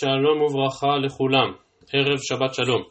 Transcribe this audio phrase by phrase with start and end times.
[0.00, 1.48] שלום וברכה לכולם,
[1.92, 2.82] ערב שבת שלום.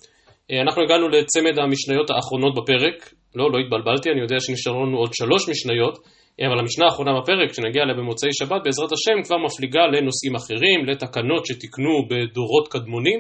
[0.52, 5.14] אה, אנחנו הגענו לצמד המשניות האחרונות בפרק, לא, לא התבלבלתי, אני יודע שנשארו לנו עוד
[5.14, 5.96] שלוש משניות,
[6.40, 10.86] אה, אבל המשנה האחרונה בפרק, שנגיע אליה במוצאי שבת, בעזרת השם, כבר מפליגה לנושאים אחרים,
[10.86, 13.20] לתקנות שתיקנו בדורות קדמונים,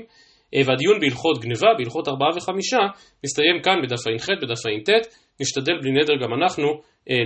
[0.55, 2.81] אה, והדיון בהלכות גניבה, בהלכות ארבעה וחמישה,
[3.25, 4.89] מסתיים כאן בדף ע"ח, בדף ע"ט,
[5.41, 6.67] נשתדל בלי נדר גם אנחנו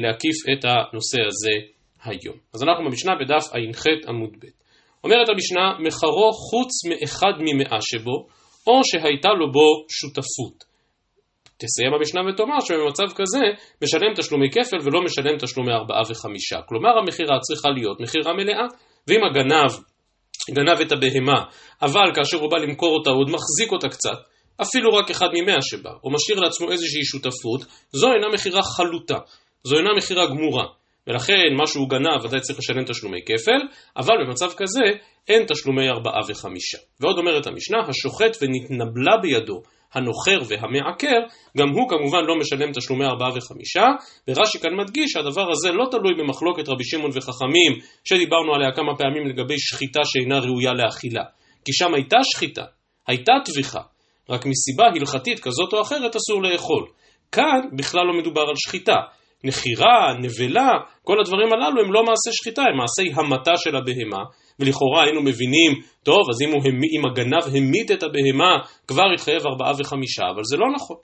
[0.03, 1.55] להקיף את הנושא הזה
[2.03, 2.37] היום.
[2.53, 4.62] אז אנחנו במשנה בדף ע"ח עמוד ב'.
[5.03, 8.27] אומרת המשנה, מחרו חוץ מאחד ממאה שבו,
[8.67, 10.73] או שהייתה לו בו שותפות.
[11.57, 13.43] תסיים המשנה ותאמר שבמצב כזה
[13.83, 16.59] משלם תשלומי כפל ולא משלם תשלומי ארבעה וחמישה.
[16.69, 18.67] כלומר המכירה צריכה להיות מכירה מלאה,
[19.07, 19.71] ואם הגנב
[20.51, 21.43] גנב את הבהמה,
[21.81, 24.17] אבל כאשר הוא בא למכור אותה הוא עוד מחזיק אותה קצת,
[24.61, 29.17] אפילו רק אחד ממאה שבה, או משאיר לעצמו איזושהי שותפות, זו אינה מכירה חלוטה,
[29.63, 30.65] זו אינה מכירה גמורה.
[31.07, 33.61] ולכן מה שהוא גנב ודאי צריך לשלם תשלומי כפל,
[33.97, 34.85] אבל במצב כזה
[35.27, 36.77] אין תשלומי ארבעה וחמישה.
[36.99, 39.61] ועוד אומרת המשנה, השוחט ונתנבלה בידו
[39.93, 41.19] הנוכר והמעקר,
[41.57, 43.85] גם הוא כמובן לא משלם תשלומי ארבעה וחמישה,
[44.27, 47.71] ורש"י כאן מדגיש שהדבר הזה לא תלוי במחלוקת רבי שמעון וחכמים,
[48.03, 51.23] שדיברנו עליה כמה פעמים לגבי שחיטה שאינה ראויה לאכילה.
[51.65, 52.65] כי שם הייתה שחיטה,
[53.07, 53.81] הייתה טביחה,
[54.29, 56.85] רק מסיבה הלכתית כזאת או אחרת אסור לאכול.
[57.31, 58.95] כאן בכלל לא מדובר על שחיטה,
[59.43, 60.69] נחירה, נבלה,
[61.03, 64.23] כל הדברים הללו הם לא מעשי שחיטה, הם מעשי המתה של הבהמה,
[64.59, 65.71] ולכאורה היינו מבינים,
[66.03, 66.61] טוב, אז אם, הוא,
[66.97, 68.57] אם הגנב המית את הבהמה,
[68.87, 70.97] כבר יתחייב ארבעה וחמישה, אבל זה לא נכון.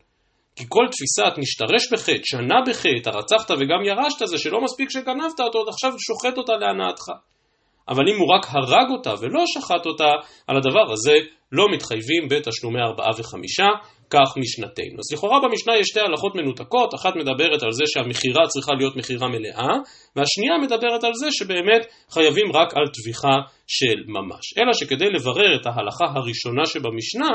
[0.56, 5.58] כי כל תפיסת נשתרש בחטא, שנה בחטא, הרצחת וגם ירשת, זה שלא מספיק שגנבת אותו,
[5.58, 7.03] עוד עכשיו שוחט אותה להנאתך.
[7.90, 10.12] אבל אם הוא רק הרג אותה ולא שחט אותה,
[10.48, 11.16] על הדבר הזה
[11.52, 13.68] לא מתחייבים בתשלומי ארבעה וחמישה,
[14.10, 15.00] כך משנתנו.
[15.00, 19.28] אז לכאורה במשנה יש שתי הלכות מנותקות, אחת מדברת על זה שהמכירה צריכה להיות מכירה
[19.28, 19.74] מלאה,
[20.16, 23.36] והשנייה מדברת על זה שבאמת חייבים רק על טביחה
[23.68, 24.58] של ממש.
[24.58, 27.30] אלא שכדי לברר את ההלכה הראשונה שבמשנה,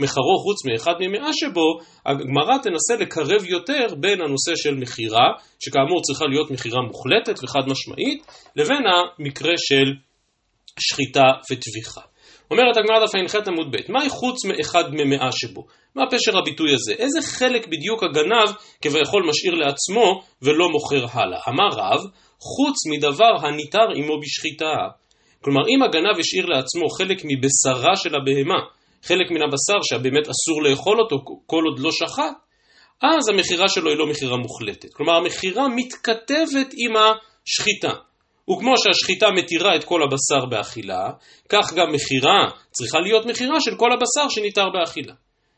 [0.00, 5.26] מחרו חוץ מאחד ממאה שבו, הגמרא תנסה לקרב יותר בין הנושא של מכירה,
[5.60, 9.92] שכאמור צריכה להיות מכירה מוחלטת וחד משמעית, לבין המקרה של
[10.80, 12.00] שחיטה וטביחה.
[12.50, 15.66] אומרת הגמרא דף ע"ח עמוד ב', מהי חוץ מאחד ממאה שבו?
[15.94, 16.92] מה פשר הביטוי הזה?
[16.92, 18.48] איזה חלק בדיוק הגנב
[18.82, 21.38] כביכול משאיר לעצמו ולא מוכר הלאה?
[21.48, 22.00] אמר רב,
[22.40, 24.76] חוץ מדבר הניתר עמו בשחיטה.
[25.44, 28.60] כלומר, אם הגנב השאיר לעצמו חלק מבשרה של הבהמה,
[29.02, 31.16] חלק מן הבשר שבאמת אסור לאכול אותו
[31.46, 32.34] כל עוד לא שחט,
[33.02, 34.94] אז המכירה שלו היא לא מכירה מוחלטת.
[34.94, 38.07] כלומר, המכירה מתכתבת עם השחיטה.
[38.50, 41.10] וכמו שהשחיטה מתירה את כל הבשר באכילה,
[41.48, 45.14] כך גם מכירה צריכה להיות מכירה של כל הבשר שניתר באכילה.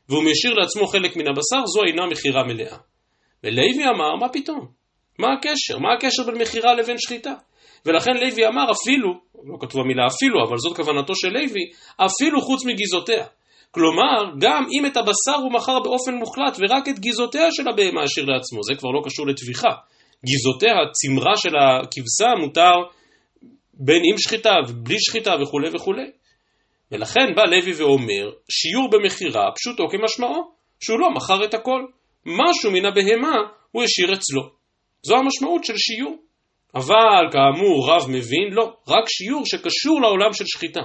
[0.08, 2.76] והוא משאיר לעצמו חלק מן הבשר, זו אינה מכירה מלאה.
[3.44, 4.66] ולוי אמר, מה פתאום?
[5.18, 5.78] מה הקשר?
[5.78, 7.34] מה הקשר בין מכירה לבין שחיטה?
[7.86, 9.12] ולכן לוי אמר אפילו,
[9.44, 11.64] לא כתוב המילה אפילו, אבל זאת כוונתו של לוי,
[11.96, 13.24] אפילו חוץ מגיזותיה.
[13.70, 18.26] כלומר, גם אם את הבשר הוא מכר באופן מוחלט ורק את גיזותיה של הבהמה השאיר
[18.26, 19.68] לעצמו, זה כבר לא קשור לטביחה.
[20.24, 22.74] גיזותיה, צמרה של הכבשה, מותר
[23.74, 26.10] בין עם שחיטה ובלי שחיטה וכולי וכולי.
[26.92, 31.86] ולכן בא לוי ואומר, שיעור במכירה פשוטו כמשמעו, שהוא לא מכר את הכל.
[32.26, 33.36] משהו מן הבהמה
[33.72, 34.42] הוא השאיר אצלו.
[35.02, 36.16] זו המשמעות של שיעור.
[36.74, 40.82] אבל כאמור רב מבין, לא, רק שיעור שקשור לעולם של שחיטה.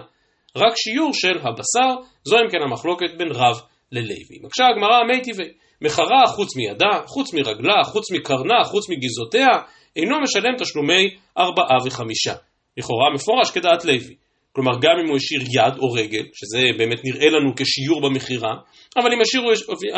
[0.56, 4.40] רק שיעור של הבשר, זו אם כן המחלוקת בין רב ללוי.
[4.44, 5.52] מקשה הגמרא מי טבעי,
[5.82, 9.48] מחרה חוץ מידה, חוץ מרגלה, חוץ מקרנה, חוץ מגזעותיה,
[9.96, 12.34] אינו משלם תשלומי ארבעה וחמישה.
[12.78, 14.16] לכאורה מפורש כדעת לוי.
[14.52, 18.54] כלומר גם אם הוא השאיר יד או רגל, שזה באמת נראה לנו כשיעור במכירה,
[18.98, 19.44] אבל אם השאיר,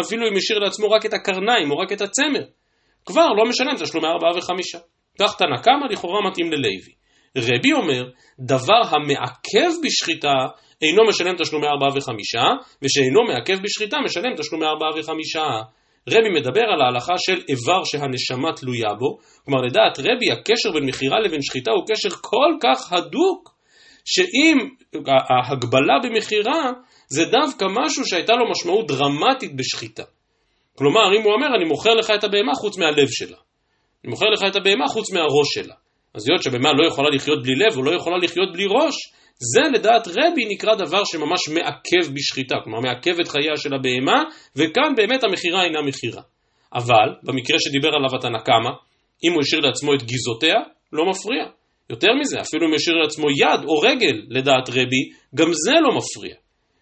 [0.06, 2.44] אפילו אם השאיר לעצמו רק את הקרניים או רק את הצמר,
[3.06, 4.78] כבר לא משלם תשלומי ארבעה וחמישה.
[5.20, 6.98] כך תנא קמא לכאורה מתאים ללוי.
[7.38, 10.34] רבי אומר, דבר המעכב בשחיטה
[10.82, 12.44] אינו משלם תשלומי ארבעה וחמישה,
[12.82, 15.44] ושאינו מעכב בשחיטה משלם תשלומי ארבעה וחמישה.
[16.10, 21.20] רבי מדבר על ההלכה של איבר שהנשמה תלויה בו, כלומר לדעת רבי הקשר בין מכירה
[21.20, 23.58] לבין שחיטה הוא קשר כל כך הדוק,
[24.06, 24.58] שאם
[25.08, 26.72] ההגבלה במכירה
[27.08, 30.04] זה דווקא משהו שהייתה לו משמעות דרמטית בשחיטה.
[30.78, 33.38] כלומר, אם הוא אומר, אני מוכר לך את הבהמה חוץ מהלב שלה.
[34.04, 35.76] אני מוכר לך את הבהמה חוץ מהראש שלה.
[36.14, 38.96] אז היות שבהמה לא יכולה לחיות בלי לב ולא יכולה לחיות בלי ראש,
[39.40, 44.24] זה לדעת רבי נקרא דבר שממש מעכב בשחיטה, כלומר מעכב את חייה של הבהמה,
[44.56, 46.22] וכאן באמת המכירה אינה מכירה.
[46.74, 48.70] אבל, במקרה שדיבר עליו התנא קמא,
[49.24, 50.56] אם הוא השאיר לעצמו את גיזותיה,
[50.94, 51.46] לא מפריע.
[51.90, 55.04] יותר מזה, אפילו אם השאיר לעצמו יד או רגל לדעת רבי,
[55.36, 56.36] גם זה לא מפריע.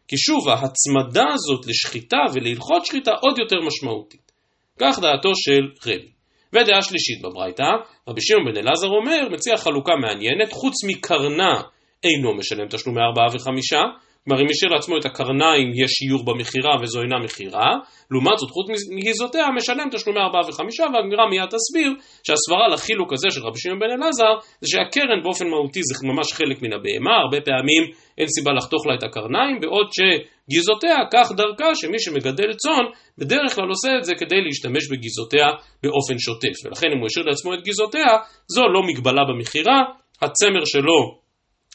[0.07, 4.31] כי שוב, ההצמדה הזאת לשחיטה ולהלכות שחיטה עוד יותר משמעותית.
[4.79, 6.14] כך דעתו של רבי.
[6.53, 7.63] ודעה שלישית בברייתא,
[8.07, 11.61] רבי שמעון בן אלעזר אומר, מציע חלוקה מעניינת, חוץ מקרנה
[12.03, 13.81] אינו משלם תשלומי ארבעה וחמישה,
[14.25, 17.69] כלומר, אם השאיר לעצמו את הקרניים, יש שיעור במכירה וזו אינה מכירה,
[18.11, 21.91] לעומת זאת, חוץ מגיזותיה, משלם תשלומי ארבעה וחמישה, והגמרא מיד תסביר
[22.25, 26.57] שהסברה לחילוק הזה של רבי שמעון בן אלעזר, זה שהקרן באופן מהותי זה ממש חלק
[26.63, 27.83] מן הבהמה, הרבה פעמים
[28.17, 32.85] אין סיבה לחתוך לה את הקרניים, בעוד שגיזותיה, כך דרכה שמי שמגדל צאן,
[33.17, 35.47] בדרך כלל עושה את זה כדי להשתמש בגיזותיה
[35.83, 38.11] באופן שוטף, ולכן אם הוא השאיר לעצמו את גיזותיה,
[38.55, 39.79] זו לא מגבלה במכירה,
[40.21, 41.24] הצמר שלו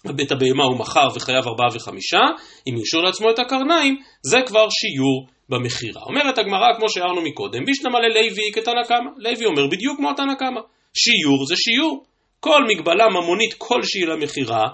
[0.05, 2.21] בית הבהמה הוא מכר וחייב ארבעה וחמישה,
[2.69, 6.03] אם ישור לעצמו את הקרניים, זה כבר שיעור במכירה.
[6.03, 9.11] אומרת הגמרא, כמו שהערנו מקודם, בישנמה ללוי כתנא קמא.
[9.17, 10.61] לוי אומר בדיוק כמו התנא קמא.
[10.95, 12.05] שיעור זה שיעור.
[12.41, 14.65] כל מגבלה ממונית כלשהי למכירה,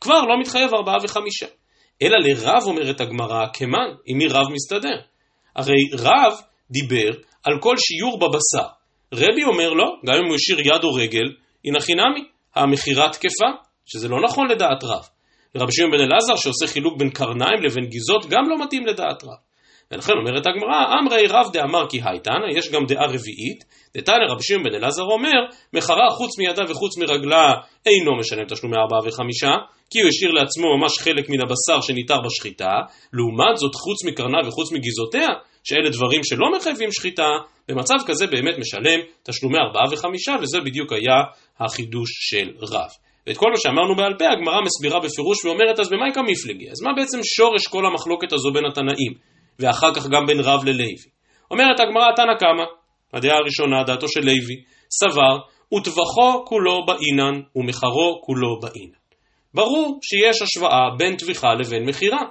[0.00, 1.46] כבר לא מתחייב ארבעה וחמישה.
[2.02, 4.98] אלא לרב אומרת הגמרא, כמן, עם מי רב מסתדר?
[5.56, 6.32] הרי רב
[6.70, 7.10] דיבר
[7.44, 8.68] על כל שיעור בבשר.
[9.14, 11.32] רבי אומר לו, גם אם הוא השאיר יד או רגל,
[11.64, 12.24] הנה חינמי,
[12.54, 13.65] המכירה תקפה.
[13.86, 15.08] שזה לא נכון לדעת רב.
[15.54, 19.46] ורבי שמעון בן אלעזר שעושה חילוק בין קרניים לבין גיזות גם לא מתאים לדעת רב.
[19.90, 23.64] ולכן אומרת הגמרא, אמרי רב דאמר כי הייתנא, יש גם דעה רביעית,
[23.96, 25.38] דתנא רבי שמעון בן אלעזר אומר,
[25.72, 27.52] מחרה חוץ מידה וחוץ מרגלה
[27.86, 29.50] אינו משלם תשלומי ארבעה וחמישה,
[29.90, 32.72] כי הוא השאיר לעצמו ממש חלק מן הבשר שניתר בשחיטה,
[33.12, 35.28] לעומת זאת חוץ מקרנה וחוץ מגיזותיה,
[35.64, 37.28] שאלה דברים שלא מחייבים שחיטה,
[37.68, 41.22] במצב כזה באמת משלם תשלומי ארבעה וחמישה, וזה בדיוק היה
[41.60, 43.05] החידוש של רב.
[43.26, 46.70] ואת כל מה שאמרנו בעל פה, הגמרא מסבירה בפירוש ואומרת, אז במאי מפלגי?
[46.70, 49.12] אז מה בעצם שורש כל המחלוקת הזו בין התנאים,
[49.58, 50.94] ואחר כך גם בין רב ללוי?
[51.50, 52.64] אומרת הגמרא, תנא קמא,
[53.12, 54.56] הדעה הראשונה, דעתו של לוי,
[54.90, 55.38] סבר,
[55.74, 58.98] וטבחו כולו באינן, ומחרו כולו באינן.
[59.54, 62.22] ברור שיש השוואה בין טביחה לבין מכירה.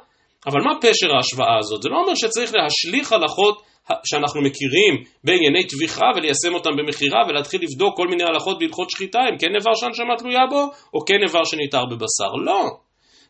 [0.47, 1.81] אבל מה פשר ההשוואה הזאת?
[1.81, 3.61] זה לא אומר שצריך להשליך הלכות
[4.05, 9.37] שאנחנו מכירים בענייני טביחה וליישם אותם במכירה ולהתחיל לבדוק כל מיני הלכות בהלכות שחיטה, אם
[9.37, 12.33] כן איבר שהנשמה תלויה בו, או כן איבר שניתר בבשר.
[12.45, 12.63] לא.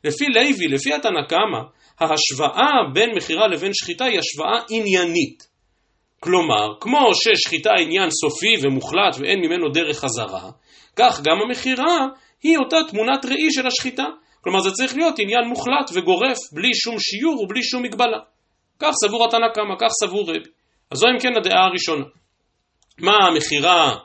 [0.03, 1.59] לפי לוי, לפי התנא קמא,
[1.99, 5.43] ההשוואה בין מכירה לבין שחיטה היא השוואה עניינית.
[6.19, 10.49] כלומר, כמו ששחיטה עניין סופי ומוחלט ואין ממנו דרך חזרה,
[10.95, 12.07] כך גם המכירה
[12.43, 14.05] היא אותה תמונת ראי של השחיטה.
[14.41, 18.34] כלומר, זה צריך להיות עניין מוחלט וגורף, בלי שום שיעור ובלי שום מגבלה.
[18.79, 20.49] כך סבור התנא קמא, כך סבור רבי.
[20.91, 22.05] אז זו אם כן הדעה הראשונה.
[22.99, 23.95] מה המכירה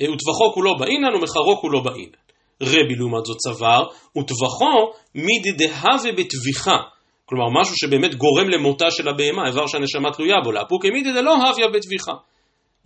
[0.00, 2.24] אה, וטבחו כולו באינן ומחרו כולו באינן.
[2.62, 3.82] רבי לעומת זאת סבר,
[4.18, 6.78] וטבחו מדדהווה בטביחה.
[7.26, 11.68] כלומר משהו שבאמת גורם למותה של הבהמה, איבר שהנשמה תלויה בו, לאפוקי מידי דלא הוויה
[11.68, 12.12] בטביחה.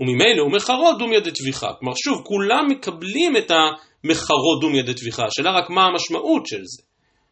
[0.01, 1.73] וממילא הוא מחרו דומיה דטביחה.
[1.79, 6.83] כלומר שוב, כולם מקבלים את המחרו דומיה דטביחה, השאלה רק מה המשמעות של זה.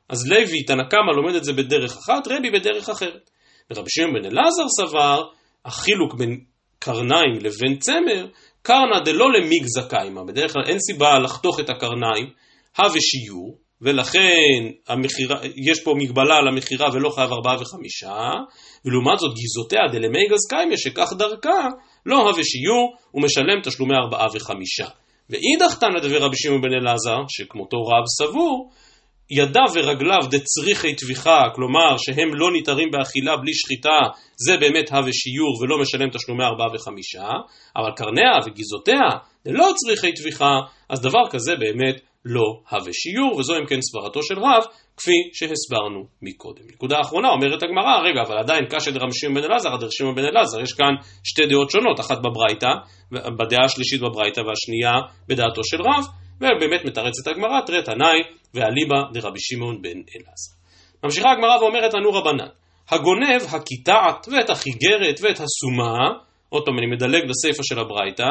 [0.09, 3.31] אז לוי, תנא קמא לומד את זה בדרך אחת, רבי בדרך אחרת.
[3.71, 5.23] ורבי שמעון בן אלעזר סבר,
[5.65, 6.41] החילוק בין
[6.79, 8.27] קרניים לבין צמר,
[8.63, 12.31] קרנא דלא למיגזא קיימא, בדרך כלל אין סיבה לחתוך את הקרניים,
[12.79, 18.31] הווה שיעור, ולכן המחירה, יש פה מגבלה על המכירה ולא חייב ארבעה וחמישה,
[18.85, 21.69] ולעומת זאת גיזותיה דלמיגז קיימא, שכך דרכה,
[22.07, 24.87] לא הווה שיעור, הוא משלם תשלומי ארבעה וחמישה.
[25.31, 28.71] ואידך תנא דבר רבי שמעון בן אלעזר, שכמותו רב סבור,
[29.31, 33.99] ידיו ורגליו דצריכי טביחה, כלומר שהם לא ניתרים באכילה בלי שחיטה,
[34.37, 37.29] זה באמת הווה שיעור ולא משלם תשלומי ארבעה וחמישה,
[37.77, 39.09] אבל קרניה וגיזותיה
[39.47, 44.39] ללא צריכי טביחה, אז דבר כזה באמת לא הווה שיעור, וזו אם כן סברתו של
[44.39, 44.63] רב,
[44.97, 46.63] כפי שהסברנו מקודם.
[46.73, 50.25] נקודה אחרונה, אומרת הגמרא, רגע, אבל עדיין קשה דרם שמעון בן אלעזר, עד שמעון בן
[50.25, 52.69] אלעזר, יש כאן שתי דעות שונות, אחת בברייתא,
[53.13, 54.93] בדעה השלישית בברייתא והשנייה
[55.29, 56.05] בדעתו של רב,
[56.41, 58.19] ובאמת מתרצת הגמרא, תראה תנאי
[58.55, 60.57] ואליבא דרבי שמעון בן אלעזר.
[61.05, 62.49] ממשיכה הגמרא ואומרת לנו רבנן,
[62.91, 66.09] הגונב הקיטעת ואת החיגרת ואת הסומה,
[66.49, 68.29] עוד פעם אני מדלג לסיפא של הברייתא,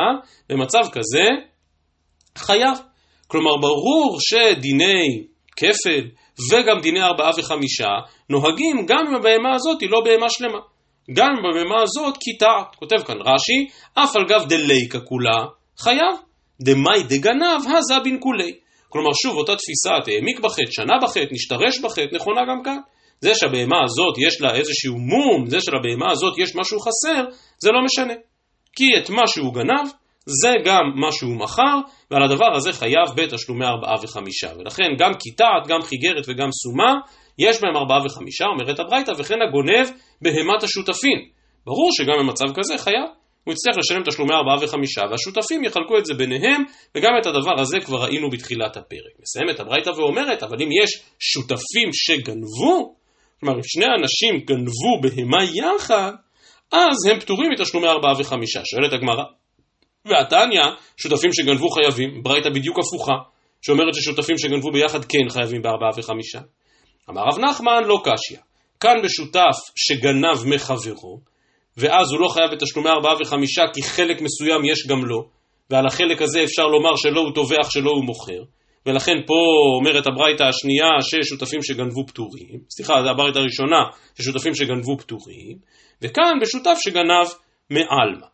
[0.49, 1.23] במצב כזה
[2.37, 2.77] חייב.
[3.27, 5.23] כלומר ברור שדיני
[5.57, 6.07] כפל
[6.51, 7.89] וגם דיני ארבעה וחמישה
[8.29, 10.59] נוהגים גם אם הבהמה הזאת היא לא בהמה שלמה.
[11.13, 12.75] גם אם הבהמה הזאת קיטעת.
[12.75, 15.45] כותב כאן רש"י, אף על גב דליקה כולה
[15.77, 16.24] חייב.
[16.61, 18.55] דמאי דגנב הזה בן כולי.
[18.89, 22.77] כלומר שוב אותה תפיסה, העמיק בחטא, שנה בחטא, נשתרש בחטא, נכונה גם כאן.
[23.21, 27.23] זה שהבהמה הזאת יש לה איזשהו מום, זה שלבהמה הזאת יש משהו חסר,
[27.59, 28.13] זה לא משנה.
[28.75, 29.87] כי את מה שהוא גנב,
[30.25, 31.79] זה גם מה שהוא מכר,
[32.11, 34.47] ועל הדבר הזה חייב בתשלומי ארבעה וחמישה.
[34.59, 36.93] ולכן גם קיטעת, גם חיגרת וגם סומה,
[37.39, 39.87] יש בהם ארבעה וחמישה, אומרת הברייתא, וכן הגונב
[40.21, 41.19] בהמת השותפים.
[41.65, 43.09] ברור שגם במצב כזה חייב.
[43.45, 46.63] הוא יצטרך לשלם תשלומי ארבעה וחמישה, והשותפים יחלקו את זה ביניהם,
[46.95, 49.13] וגם את הדבר הזה כבר ראינו בתחילת הפרק.
[49.21, 52.95] מסיימת הברייתא ואומרת, אבל אם יש שותפים שגנבו,
[53.39, 56.11] כלומר אם שני אנשים גנבו בהמה יחד,
[56.71, 58.61] אז הם פטורים מתשלומי ארבעה וחמישה.
[58.65, 59.23] שואלת הגמרא,
[60.05, 60.61] והתניא,
[60.97, 63.13] שותפים שגנבו חייבים, ברייתא בדיוק הפוכה,
[63.61, 66.39] שאומרת ששותפים שגנבו ביחד כן חייבים בארבעה וחמישה.
[67.09, 68.37] אמר רב נחמן, לא קשיא.
[68.79, 71.34] כאן בשותף שגנב מחברו,
[71.77, 75.29] ואז הוא לא חייב בתשלומי ארבעה וחמישה כי חלק מסוים יש גם לו,
[75.69, 78.43] ועל החלק הזה אפשר לומר שלא הוא טובח, שלא הוא מוכר.
[78.85, 79.33] ולכן פה
[79.79, 83.81] אומרת הברייתא השנייה ששותפים שגנבו פטורים, סליחה, זה הברייתא הראשונה
[84.19, 85.57] ששותפים שגנבו פטורים,
[86.01, 87.27] וכאן בשותף שגנב
[87.69, 88.27] מעלמא.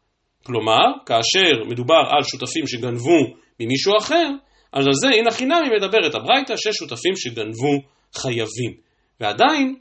[0.46, 3.20] כלומר, כאשר מדובר על שותפים שגנבו
[3.60, 4.30] ממישהו אחר,
[4.74, 7.74] אז על זה הנה חינמי מדברת הברייתא ששותפים שגנבו
[8.16, 8.74] חייבים.
[9.20, 9.76] ועדיין,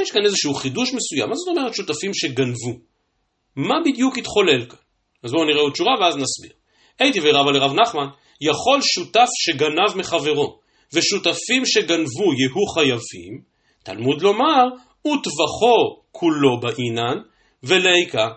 [0.00, 1.28] יש כאן איזשהו חידוש מסוים.
[1.28, 2.78] מה זאת אומרת שותפים שגנבו?
[3.56, 4.78] מה בדיוק התחולל כאן?
[5.22, 6.52] אז בואו נראה עוד שורה ואז נסביר.
[6.98, 8.06] הייתי ורבה לרב נחמן,
[8.40, 10.58] יכול שותף שגנב מחברו,
[10.92, 13.42] ושותפים שגנבו יהיו חייבים,
[13.82, 14.64] תלמוד לומר,
[15.06, 17.18] וטבחו כולו באינן,
[17.62, 18.28] וליקה.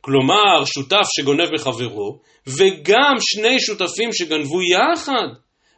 [0.00, 5.28] כלומר, שותף שגונב מחברו, וגם שני שותפים שגנבו יחד.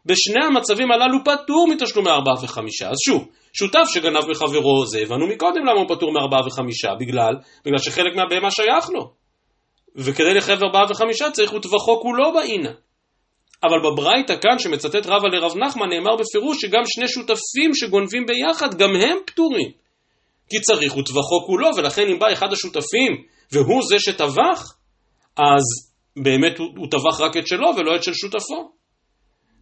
[0.07, 2.89] בשני המצבים הללו פטור מתשלומי ארבעה וחמישה.
[2.89, 7.79] אז שוב, שותף שגנב מחברו, זה הבנו מקודם למה הוא פטור מארבעה וחמישה, בגלל, בגלל
[7.79, 9.13] שחלק מהבהמה שייך לו.
[9.97, 12.71] וכדי לחייב ארבעה וחמישה צריך וטבחו כולו באינה.
[13.63, 18.91] אבל בברייתא כאן שמצטט רבא לרב נחמן נאמר בפירוש שגם שני שותפים שגונבים ביחד גם
[18.97, 19.71] הם פטורים.
[20.51, 24.75] כי צריך וטבחו כולו, ולכן אם בא אחד השותפים והוא זה שטבח,
[25.37, 25.63] אז
[26.17, 28.80] באמת הוא, הוא טבח רק את שלו ולא את של שותפו.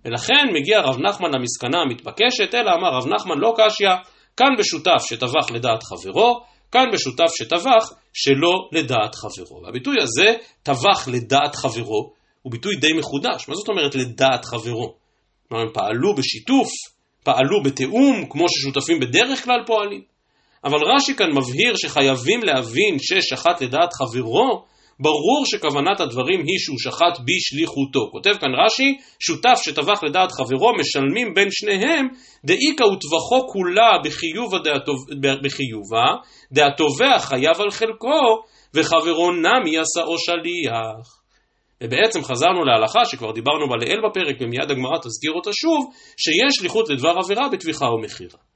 [0.05, 3.89] ולכן מגיע רב נחמן למסקנה המתבקשת, אלא אמר רב נחמן לא קשיא,
[4.37, 6.41] כאן בשותף שטבח לדעת חברו,
[6.73, 9.63] כאן בשותף שטבח שלא לדעת חברו.
[9.63, 12.13] והביטוי הזה, טבח לדעת חברו,
[12.43, 13.49] הוא ביטוי די מחודש.
[13.49, 14.95] מה זאת אומרת לדעת חברו?
[15.49, 16.69] כלומר, הם פעלו בשיתוף,
[17.25, 20.03] פעלו בתיאום, כמו ששותפים בדרך כלל פועלים.
[20.65, 24.65] אבל רש"י כאן מבהיר שחייבים להבין ששחט לדעת חברו,
[25.01, 28.11] ברור שכוונת הדברים היא שהוא שחט בשליחותו.
[28.13, 32.09] כותב כאן רש"י, שותף שטבח לדעת חברו, משלמים בין שניהם,
[32.45, 34.59] דאיכא וטבחו כולה בחיובה,
[35.43, 36.07] בחיובה,
[36.53, 38.43] דהתובע חייב על חלקו,
[38.75, 41.19] וחברו נמי עשאו שליח.
[41.83, 46.89] ובעצם חזרנו להלכה שכבר דיברנו בה לעיל בפרק ומיד הגמרא תזכיר אותה שוב, שיש שליחות
[46.89, 48.48] לדבר עבירה בטביחה ומכירה.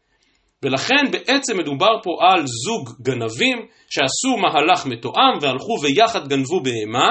[0.63, 3.59] ולכן בעצם מדובר פה על זוג גנבים
[3.91, 7.11] שעשו מהלך מתואם והלכו ויחד גנבו בהמה,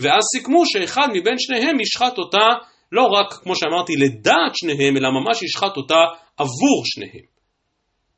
[0.00, 2.46] ואז סיכמו שאחד מבין שניהם ישחט אותה
[2.92, 6.00] לא רק, כמו שאמרתי, לדעת שניהם, אלא ממש ישחט אותה
[6.36, 7.36] עבור שניהם.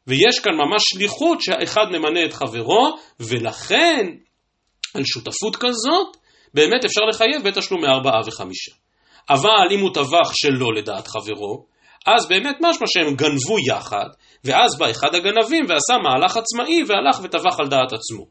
[0.06, 4.06] ויש כאן ממש שליחות שהאחד ממנה את חברו, ולכן
[4.94, 6.16] על שותפות כזאת
[6.54, 8.72] באמת אפשר לחייב בתשלומי ארבעה וחמישה.
[9.30, 11.66] אבל אם הוא טבח שלא לדעת חברו,
[12.06, 14.06] אז באמת משמע שהם גנבו יחד,
[14.44, 18.24] ואז בא אחד הגנבים ועשה מהלך עצמאי והלך וטבח על דעת עצמו.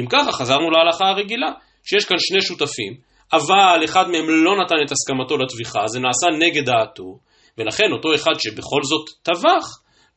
[0.00, 1.50] אם ככה חזרנו להלכה הרגילה,
[1.84, 2.94] שיש כאן שני שותפים,
[3.32, 7.18] אבל אחד מהם לא נתן את הסכמתו לטביחה, זה נעשה נגד דעתו,
[7.58, 9.66] ולכן אותו אחד שבכל זאת טבח,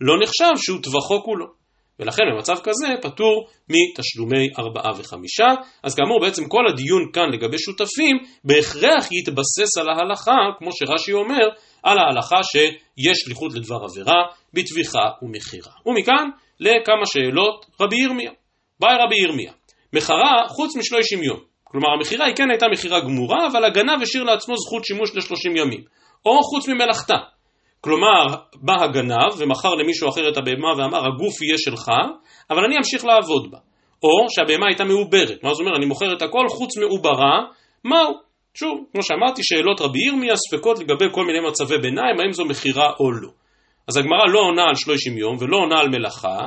[0.02, 1.60] לא נחשב שהוא טבחו כולו.
[2.00, 5.48] ולכן במצב כזה פטור מתשלומי ארבעה וחמישה.
[5.84, 11.48] אז כאמור בעצם כל הדיון כאן לגבי שותפים בהכרח יתבסס על ההלכה, כמו שרש"י אומר,
[11.84, 14.22] על ההלכה שיש שליחות לדבר עבירה
[14.54, 15.72] בטביחה ומכירה.
[15.86, 16.30] ומכאן
[16.60, 18.32] לכמה שאלות רבי ירמיה.
[18.80, 19.52] באי רבי ירמיה,
[19.94, 21.40] מחרה חוץ משלושים יום.
[21.64, 25.84] כלומר המכירה היא כן הייתה מכירה גמורה, אבל הגנב השאיר לעצמו זכות שימוש לשלושים ימים.
[26.26, 27.18] או חוץ ממלאכתה.
[27.82, 28.26] כלומר,
[28.56, 31.92] בא הגנב ומכר למישהו אחר את הבהמה ואמר, הגוף יהיה שלך,
[32.50, 33.58] אבל אני אמשיך לעבוד בה.
[34.04, 35.44] או שהבהמה הייתה מעוברת.
[35.44, 35.78] מה זאת אומרת?
[35.78, 37.40] אני מוכר את הכל חוץ מעוברה,
[37.84, 38.14] מהו?
[38.54, 42.92] שוב, כמו שאמרתי, שאלות רבי ירמיה, ספקות לגבי כל מיני מצבי ביניים, האם זו מכירה
[43.00, 43.30] או לא.
[43.90, 46.40] אז הגמרא לא עונה על שלושים יום ולא עונה על מלאכה,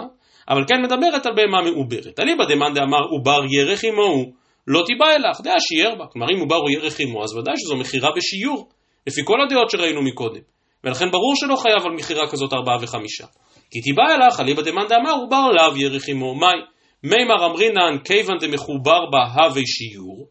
[0.49, 2.21] אבל כן מדברת על בהמה מעוברת.
[2.21, 4.25] אליבא דמאן דאמר עובר ירך עמו,
[4.67, 6.05] לא תיבא אלך, דעה שיער בה.
[6.07, 8.69] כלומר, אם עובר הוא ירך עמו, אז ודאי שזו מכירה בשיעור,
[9.07, 10.41] לפי כל הדעות שראינו מקודם.
[10.85, 13.27] ולכן ברור שלא חייב על מכירה כזאת ארבעה וחמישה.
[13.71, 16.59] כי תיבא אלך, אליבא דמאן דאמר עובר לאו ירך עמו, מאי?
[17.05, 20.27] מימר אמרינן כיוון דמחובר בה הווי שיעור,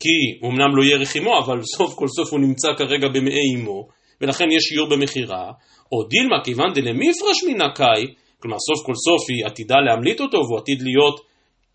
[0.00, 3.88] כי אמנם לא יהיה רחימו, אבל סוף כל סוף הוא נמצא כרגע במאי אמו,
[4.20, 5.52] ולכן יש שיעור במכירה,
[5.92, 8.02] או דילמה כיוון דלמיפרש מן הקאי,
[8.40, 11.20] כלומר סוף כל סוף היא עתידה להמליט אותו והוא עתיד להיות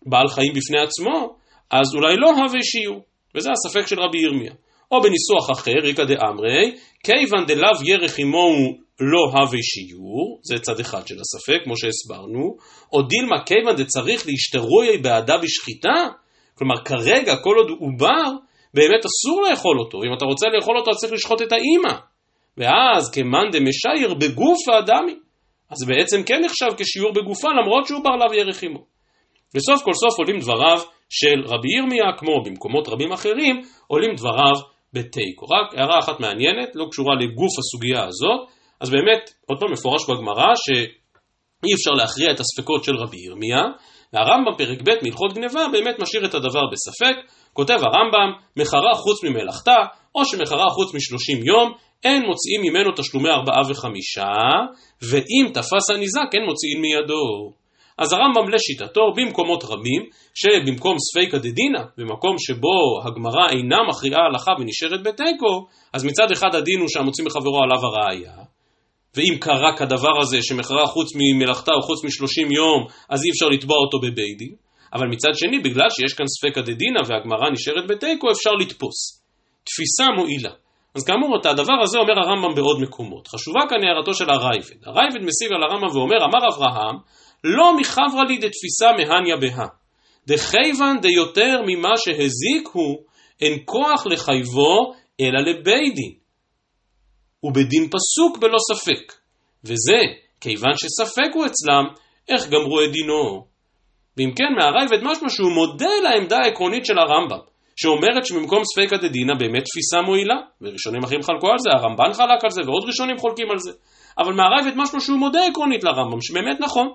[0.06, 1.36] בעל חיים בפני עצמו,
[1.70, 3.00] אז אולי לא הווה שיעור,
[3.34, 4.52] וזה הספק של רבי ירמיה.
[4.90, 8.54] או בניסוח אחר, ריקא דאמרי, כיוון דלאו ירך עמו
[9.00, 12.56] לא הווה שיעור, זה צד אחד של הספק, כמו שהסברנו,
[12.92, 16.08] או דילמה כיוון דצריך להשתרוי בעדה בשחיטה,
[16.54, 18.30] כלומר, כרגע, כל עוד הוא עובר,
[18.74, 19.98] באמת אסור לאכול אותו.
[19.98, 22.07] אם אתה רוצה לאכול אותו, אז צריך לשחוט את האימא.
[22.58, 25.14] ואז כמאן דמשייר בגוף האדמי.
[25.70, 28.84] אז בעצם כן נחשב כשיעור בגופה, למרות שהוא בר לאו ירך עמו.
[29.54, 34.54] וסוף כל סוף עולים דבריו של רבי ירמיה, כמו במקומות רבים אחרים, עולים דבריו
[34.92, 35.46] בתיקו.
[35.46, 38.48] רק הערה אחת מעניינת, לא קשורה לגוף הסוגיה הזאת,
[38.80, 40.52] אז באמת, עוד פעם מפורש בגמרא,
[41.64, 43.62] אי אפשר להכריע את הספקות של רבי ירמיה,
[44.12, 47.16] והרמב"ם פרק ב' מהלכות גניבה באמת משאיר את הדבר בספק,
[47.52, 49.76] כותב הרמב"ם, מחרה חוץ ממלאכתה,
[50.14, 51.72] או שמחרה חוץ משלושים יום,
[52.04, 54.34] אין מוציאים ממנו תשלומי ארבעה וחמישה,
[55.10, 57.52] ואם תפס הניזק אין מוציאים מידו.
[57.98, 60.02] אז הרמב"ם לשיטתו, במקומות רבים,
[60.34, 66.80] שבמקום ספיקא דדינא, במקום שבו הגמרא אינה מכריעה הלכה ונשארת בתיקו, אז מצד אחד הדין
[66.80, 68.32] הוא שהמוציא מחברו עליו הראייה,
[69.16, 73.76] ואם קרה כדבר הזה שמחרה חוץ ממלאכתה או חוץ משלושים יום, אז אי אפשר לתבוע
[73.76, 74.54] אותו בבית דין.
[74.94, 79.22] אבל מצד שני, בגלל שיש כאן ספקא דדינא והגמרא נשארת בתיקו, אפשר לתפוס.
[79.64, 80.50] תפיסה מועילה.
[80.98, 83.28] אז כאמור, את הדבר הזה אומר הרמב"ם בעוד מקומות.
[83.28, 84.78] חשובה כאן הערתו של הרייבד.
[84.86, 86.96] הרייבד משיג על הרמב"ם ואומר, אמר אברהם,
[87.44, 89.66] לא מחברה לי דתפיסה מהניה בה.
[90.26, 93.02] דכיוון דיותר ממה שהזיק הוא,
[93.40, 96.12] אין כוח לחייבו, אלא לבית דין.
[97.42, 99.12] ובדין פסוק בלא ספק.
[99.64, 100.00] וזה,
[100.40, 101.84] כיוון שספק הוא אצלם,
[102.28, 103.46] איך גמרו את דינו.
[104.16, 107.38] ואם כן, מהרייבד משמע שהוא מודה לעמדה העקרונית של הרמב"ם,
[107.80, 112.50] שאומרת שבמקום ספקא דדינא באמת תפיסה מועילה, וראשונים אחרים חלקו על זה, הרמב"ן חלק על
[112.50, 113.72] זה, ועוד ראשונים חולקים על זה.
[114.18, 116.88] אבל מהרייבד משמע שהוא מודה עקרונית לרמב"ם, שבאמת נכון.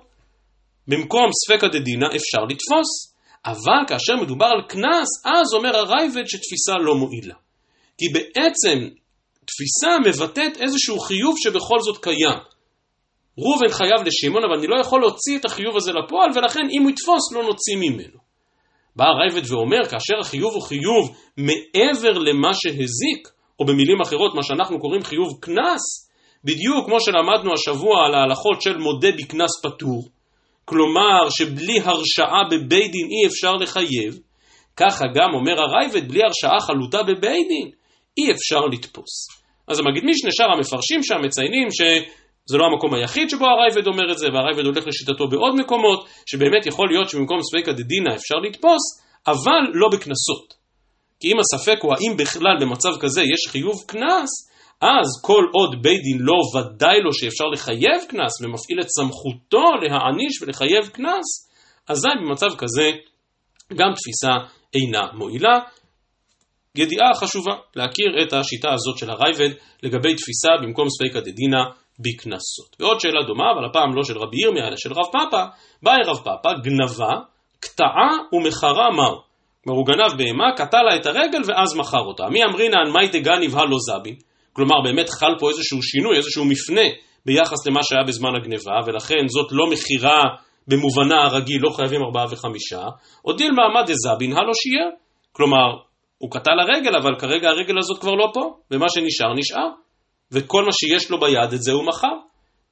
[0.88, 2.90] במקום ספקא דדינא אפשר לתפוס,
[3.46, 7.34] אבל כאשר מדובר על קנס, אז אומר הרייבד שתפיסה לא מועילה.
[7.98, 8.78] כי בעצם
[9.44, 12.38] תפיסה מבטאת איזשהו חיוב שבכל זאת קיים.
[13.38, 16.90] ראובן חייב לשמעון, אבל אני לא יכול להוציא את החיוב הזה לפועל, ולכן אם הוא
[16.90, 18.24] יתפוס לא נוציא ממנו.
[18.96, 23.28] בא הרייבד ואומר, כאשר החיוב הוא חיוב מעבר למה שהזיק,
[23.60, 26.10] או במילים אחרות, מה שאנחנו קוראים חיוב קנס,
[26.44, 30.08] בדיוק כמו שלמדנו השבוע על ההלכות של מודה בקנס פטור,
[30.64, 34.18] כלומר שבלי הרשעה בבית דין אי אפשר לחייב,
[34.76, 37.70] ככה גם אומר הרייבד, בלי הרשעה חלוטה בבית דין,
[38.18, 39.28] אי אפשר לתפוס.
[39.68, 41.68] אז המגיד משנה שאר המפרשים שם מציינים
[42.48, 46.66] שזה לא המקום היחיד שבו הרייבד אומר את זה, והרייבד הולך לשיטתו בעוד מקומות, שבאמת
[46.66, 48.82] יכול להיות שבמקום ספקא דדינא אפשר לתפוס,
[49.26, 50.54] אבל לא בקנסות.
[51.20, 54.30] כי אם הספק הוא האם בכלל במצב כזה יש חיוב קנס,
[54.80, 60.42] אז כל עוד בית דין לא ודאי לו שאפשר לחייב קנס ומפעיל את סמכותו להעניש
[60.42, 61.26] ולחייב קנס,
[61.88, 62.90] אזי במצב כזה
[63.74, 64.32] גם תפיסה
[64.74, 65.58] אינה מועילה.
[66.76, 71.62] ידיעה חשובה, להכיר את השיטה הזאת של הרייבד לגבי תפיסה במקום ספיקא דדינא
[71.98, 72.76] בקנסות.
[72.80, 75.44] ועוד שאלה דומה, אבל הפעם לא של רבי ירמיה אלא של רב פאפא,
[75.82, 77.12] באי רב פאפא, גנבה,
[77.60, 79.34] קטעה ומחרה מהו.
[79.64, 82.28] כלומר הוא גנב בהמה, קטע לה את הרגל ואז מכר אותה.
[82.28, 84.16] מי אמרינן מאי דגניב הלא זבי?
[84.52, 86.88] כלומר באמת חל פה איזשהו שינוי, איזשהו מפנה
[87.26, 90.22] ביחס למה שהיה בזמן הגניבה, ולכן זאת לא מכירה
[90.68, 92.82] במובנה הרגיל, לא חייבים ארבעה וחמישה,
[93.24, 94.90] או דיל מעמד דזבין הלא שיהיה.
[95.32, 95.68] כלומר,
[96.18, 99.68] הוא קטע לרגל, אבל כרגע הרגל הזאת כבר לא פה, ומה שנשאר, נשאר.
[100.34, 102.14] וכל מה שיש לו ביד, את זה הוא מכר.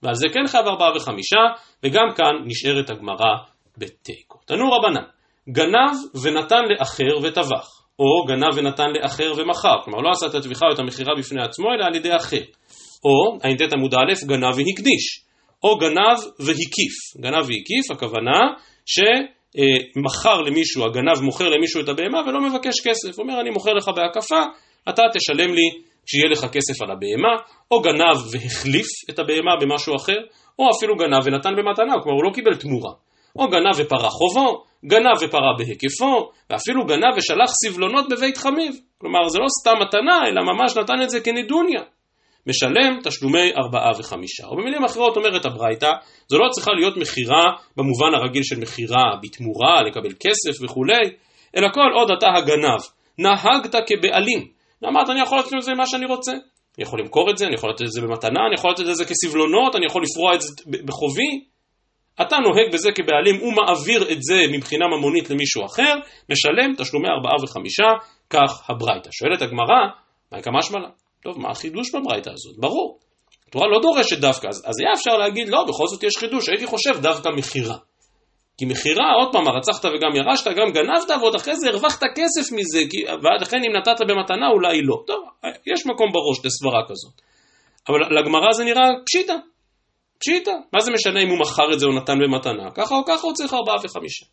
[0.03, 1.40] ועל זה כן חייב ארבעה וחמישה,
[1.85, 3.35] וגם כאן נשארת הגמרא
[3.79, 4.38] בתיקו.
[4.46, 5.05] תנו רבנן,
[5.48, 10.75] גנב ונתן לאחר וטבח, או גנב ונתן לאחר ומכר, כלומר לא עשה את הטביחה או
[10.75, 12.42] את המכירה בפני עצמו, אלא על ידי אחר.
[13.05, 15.25] או, ע"ט עמוד א', גנב והקדיש,
[15.64, 16.94] או גנב והקיף.
[17.20, 18.40] גנב והקיף, הכוונה
[18.87, 19.01] ש...
[20.05, 23.18] מכר למישהו, הגנב מוכר למישהו את הבהמה ולא מבקש כסף.
[23.18, 24.42] אומר, אני מוכר לך בהקפה,
[24.88, 27.35] אתה תשלם לי כשיהיה לך כסף על הבהמה,
[27.71, 30.19] או גנב והחליף את הבהמה במשהו אחר,
[30.59, 32.93] או אפילו גנב ונתן במתנה, כלומר הוא לא קיבל תמורה.
[33.38, 38.75] או גנב ופרה חובו, גנב ופרה בהיקפו, ואפילו גנב ושלח סבלונות בבית חמיב.
[38.99, 41.83] כלומר זה לא סתם מתנה, אלא ממש נתן את זה כנדוניה.
[42.47, 44.47] משלם תשלומי ארבעה וחמישה.
[44.47, 45.91] או במילים אחרות אומרת הברייתא,
[46.29, 47.45] זו לא צריכה להיות מכירה
[47.77, 51.11] במובן הרגיל של מכירה בתמורה, לקבל כסף וכולי,
[51.57, 52.81] אלא כל עוד אתה הגנב,
[53.19, 54.52] נהגת כבעלים.
[54.88, 56.33] אמרת, אני יכול לתת לזה מה שאני רוצה.
[56.33, 58.97] אני יכול למכור את זה, אני יכול לתת את זה במתנה, אני יכול לתת את
[58.97, 60.49] זה כסבלונות, אני יכול לפרוע את זה
[60.85, 61.45] בחובי.
[62.23, 65.95] אתה נוהג בזה כבעלים ומעביר את זה מבחינה ממונית למישהו אחר,
[66.31, 67.88] משלם תשלומי ארבעה וחמישה,
[68.31, 69.11] כך הברייתא.
[69.12, 69.81] שואלת הגמרא,
[70.33, 70.79] מה יקרה משמע
[71.23, 72.57] טוב, מה החידוש בברייתא הזאת?
[72.59, 72.99] ברור.
[73.49, 77.01] התורה לא דורשת דווקא, אז היה אפשר להגיד, לא, בכל זאת יש חידוש, הייתי חושב
[77.03, 77.77] דווקא מכירה.
[78.59, 82.81] כי מכירה, עוד פעם, הרצחת וגם ירשת, גם גנבת, ועוד אחרי זה הרווחת כסף מזה,
[82.91, 85.03] כי, ולכן אם נתת במתנה אולי לא.
[85.07, 87.12] טוב, יש מקום בראש לסברה כזאת.
[87.88, 89.37] אבל לגמרא זה נראה פשיטה.
[90.19, 90.53] פשיטה.
[90.73, 92.71] מה זה משנה אם הוא מכר את זה או נתן במתנה?
[92.75, 94.27] ככה או ככה הוא צריך ארבעה וחמישה.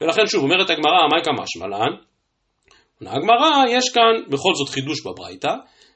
[0.00, 1.92] ולכן שוב, אומרת הגמרא, מה יקרה משמלן?
[3.00, 5.52] עונה הגמרא, יש כאן בכל זאת חידוש בברייתא,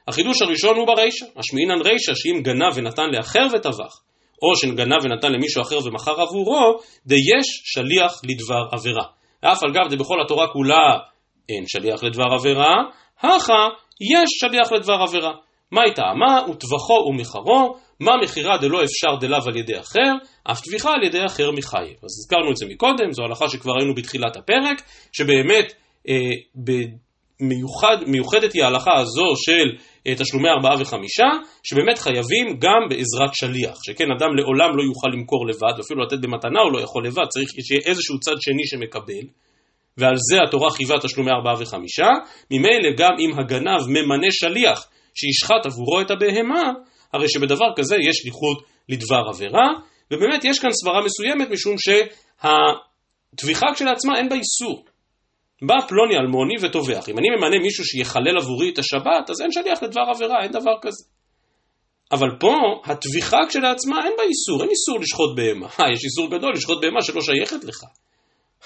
[0.07, 4.01] החידוש הראשון הוא ברישא, משמעינן רישא שאם גנב ונתן לאחר וטבח,
[4.41, 9.03] או שגנב ונתן למישהו אחר ומכר עבורו, דיש שליח לדבר עבירה.
[9.43, 10.97] ואף על גב דבכל התורה כולה
[11.49, 12.73] אין שליח לדבר עבירה,
[13.19, 13.67] הכא
[14.01, 15.33] יש שליח לדבר עבירה.
[15.71, 16.45] מה היא טעמה?
[16.49, 20.11] וטבחו ומכרו, מה מכירה דלא אפשר דלאו על ידי אחר,
[20.43, 21.95] אף טביחה על ידי אחר מחייב.
[22.03, 25.73] אז הזכרנו את זה מקודם, זו הלכה שכבר ראינו בתחילת הפרק, שבאמת
[26.09, 26.15] אה,
[26.55, 29.77] במיוחד, מיוחדת היא ההלכה הזו של
[30.13, 31.27] תשלומי ארבעה וחמישה,
[31.63, 36.61] שבאמת חייבים גם בעזרת שליח, שכן אדם לעולם לא יוכל למכור לבד, ואפילו לתת במתנה
[36.61, 39.25] הוא לא יכול לבד, צריך שיהיה איזשהו צד שני שמקבל,
[39.97, 42.07] ועל זה התורה חייבה תשלומי ארבעה וחמישה,
[42.51, 46.71] ממילא גם אם הגנב ממנה שליח שישחט עבורו את הבהמה,
[47.13, 49.67] הרי שבדבר כזה יש שליחות לדבר עבירה,
[50.11, 54.85] ובאמת יש כאן סברה מסוימת משום שהטביחה כשלעצמה אין בה איסור.
[55.61, 57.09] בא פלוני אלמוני וטובח.
[57.09, 60.75] אם אני ממנה מישהו שיחלל עבורי את השבת, אז אין שליח לדבר עבירה, אין דבר
[60.81, 61.03] כזה.
[62.11, 62.53] אבל פה,
[62.85, 65.67] הטביחה כשלעצמה אין בה איסור, אין איסור לשחוט בהמה.
[65.79, 67.83] אה, יש איסור גדול לשחוט בהמה שלא שייכת לך.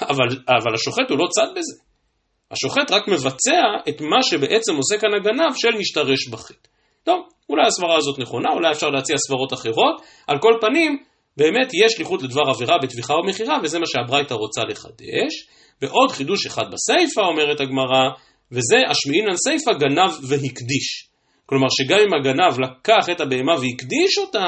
[0.01, 1.75] אבל, אבל השוחט הוא לא צד בזה.
[2.51, 6.69] השוחט רק מבצע את מה שבעצם עושה כאן הגנב של משתרש בחטא.
[7.03, 10.01] טוב, אולי הסברה הזאת נכונה, אולי אפשר להציע סברות אחרות.
[10.27, 11.03] על כל פנים,
[11.37, 15.47] באמת יש שליחות לדבר עבירה בטביחה או מכירה, וזה מה שהברייתא רוצה לחדש.
[15.81, 18.09] ועוד חידוש אחד בסיפא, אומרת הגמרא,
[18.51, 21.09] וזה השמיעינן סיפא גנב והקדיש.
[21.45, 24.47] כלומר שגם אם הגנב לקח את הבהמה והקדיש אותה,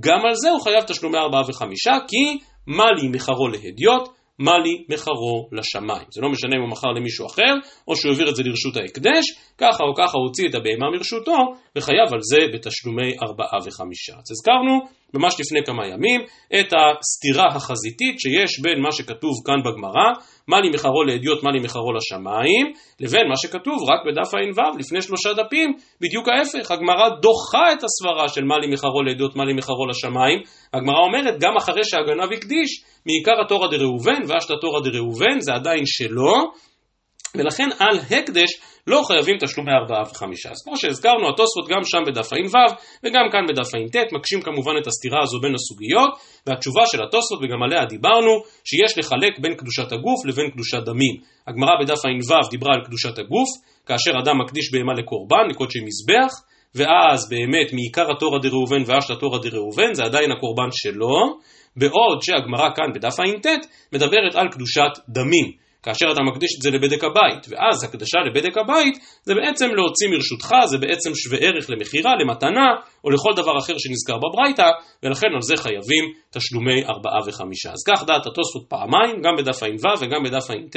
[0.00, 4.08] גם על זה הוא חייב תשלומי ארבעה וחמישה, כי מה לי מחרו להדיוט,
[4.38, 6.06] מה לי מחרו לשמיים.
[6.10, 7.54] זה לא משנה אם הוא מכר למישהו אחר,
[7.88, 9.24] או שהוא העביר את זה לרשות ההקדש,
[9.58, 11.36] ככה או ככה הוא הוציא את הבהמה מרשותו,
[11.76, 14.12] וחייב על זה בתשלומי ארבעה וחמישה.
[14.12, 14.74] אז הזכרנו
[15.14, 16.20] ממש לפני כמה ימים
[16.60, 20.08] את הסתירה החזיתית שיש בין מה שכתוב כאן בגמרא,
[20.48, 25.02] מה לי מחרו לאדיוט, מה לי מחרו לשמיים, לבין מה שכתוב רק בדף ע"ו לפני
[25.02, 29.52] שלושה דפים, בדיוק ההפך, הגמרא דוחה את הסברה של מה לי מחרו לאדיוט, מה לי
[29.52, 30.38] מחרו לשמיים,
[30.74, 36.34] הגמרא אומרת גם אחרי שהגנב הקדיש, מעיקר התורא דראובן ואשתא תורא דראובן, זה עדיין שלו,
[37.36, 38.50] ולכן על הקדש
[38.86, 40.50] לא חייבים תשלומי ארבעה וחמישה.
[40.50, 42.58] אז כמו שהזכרנו, התוספות גם שם בדף ע"ו
[43.04, 46.10] וגם כאן בדף ע"ט, מקשים כמובן את הסתירה הזו בין הסוגיות,
[46.46, 48.32] והתשובה של התוספות, וגם עליה דיברנו,
[48.64, 51.14] שיש לחלק בין קדושת הגוף לבין קדושת דמים.
[51.48, 53.48] הגמרא בדף ע"ו דיברה על קדושת הגוף,
[53.86, 56.32] כאשר אדם מקדיש בהמה לקורבן, לקודשי מזבח,
[56.74, 61.38] ואז באמת מעיקר התורא דראובן ואשתא תורא דראובן, זה עדיין הקורבן שלו,
[61.76, 63.46] בעוד שהגמרא כאן בדף ע"ט
[63.92, 65.63] מדברת על קדושת דמים.
[65.84, 70.50] כאשר אתה מקדיש את זה לבדק הבית, ואז הקדשה לבדק הבית זה בעצם להוציא מרשותך,
[70.64, 72.68] זה בעצם שווה ערך למכירה, למתנה,
[73.04, 74.70] או לכל דבר אחר שנזכר בברייתא,
[75.02, 77.70] ולכן על זה חייבים תשלומי ארבעה וחמישה.
[77.72, 80.76] אז כך דעת התוספות פעמיים, גם בדף ע"ו וגם בדף ע"ט.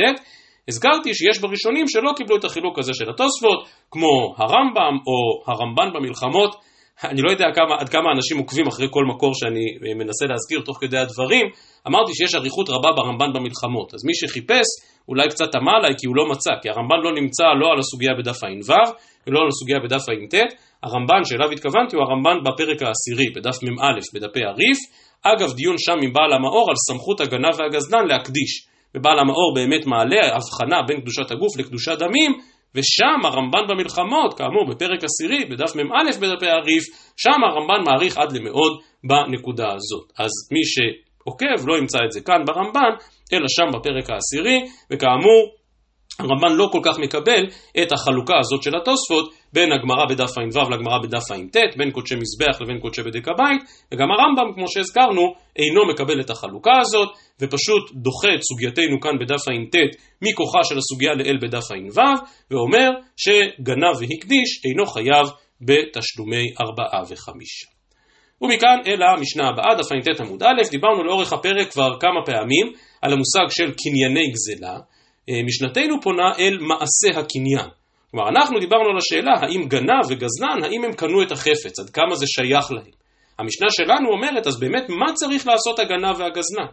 [0.67, 6.55] הזכרתי שיש בראשונים שלא קיבלו את החילוק הזה של התוספות, כמו הרמב"ם או הרמב"ן במלחמות,
[7.03, 10.77] אני לא יודע כמה, עד כמה אנשים עוקבים אחרי כל מקור שאני מנסה להזכיר תוך
[10.81, 11.45] כדי הדברים,
[11.87, 14.67] אמרתי שיש אריכות רבה ברמב"ן במלחמות, אז מי שחיפש
[15.09, 18.13] אולי קצת תמה עליי כי הוא לא מצא, כי הרמב"ן לא נמצא לא על הסוגיה
[18.19, 18.73] בדף ע"ו
[19.27, 20.35] ולא על הסוגיה בדף ע"ט,
[20.83, 24.79] הרמב"ן שאליו התכוונתי הוא הרמב"ן בפרק העשירי, בדף מ"א, בדפי הריף,
[25.23, 30.35] אגב דיון שם עם בעל המאור על סמכות הגנב והגזלן להקדיש, ובעל המאור באמת מעלה
[30.35, 32.31] הבחנה בין קדושת הגוף לקדושת דמים,
[32.75, 36.83] ושם הרמב"ן במלחמות, כאמור בפרק עשירי, בדף מ"א בדפי הריף,
[37.17, 38.73] שם הרמב"ן מעריך עד למאוד
[39.03, 40.11] בנקודה הזאת.
[40.17, 40.65] אז מי
[41.27, 42.93] שעוקב לא ימצא את זה כאן ברמב"ן,
[43.33, 44.59] אלא שם בפרק העשירי,
[44.91, 45.57] וכאמור,
[46.19, 47.43] הרמב"ן לא כל כך מקבל
[47.81, 52.61] את החלוקה הזאת של התוספות בין הגמרא בדף ע"ו לגמרא בדף ע"ט, בין קודשי מזבח
[52.61, 53.61] לבין קודשי בדק הבית,
[53.91, 55.21] וגם הרמב"ם, כמו שהזכרנו,
[55.55, 57.09] אינו מקבל את החלוקה הזאת,
[57.41, 59.75] ופשוט דוחה את סוגייתנו כאן בדף ע"ט
[60.21, 62.01] מכוחה של הסוגיה לאל בדף ע"ו,
[62.51, 65.27] ואומר שגנב והקדיש אינו חייב
[65.61, 67.76] בתשלומי ארבעה וחמישה.
[68.41, 72.71] ומכאן אל המשנה הבאה, דף ע"ט עמוד א', דיברנו לאורך הפרק כבר כמה פעמים
[73.01, 74.77] על המושג של קנייני גזלה,
[75.29, 77.69] אה, משנתנו פונה אל מעשה הקניין.
[78.11, 82.15] כלומר, אנחנו דיברנו על השאלה האם גנב וגזלן, האם הם קנו את החפץ, עד כמה
[82.15, 82.91] זה שייך להם.
[83.39, 86.67] המשנה שלנו אומרת, אז באמת, מה צריך לעשות הגנב והגזלן?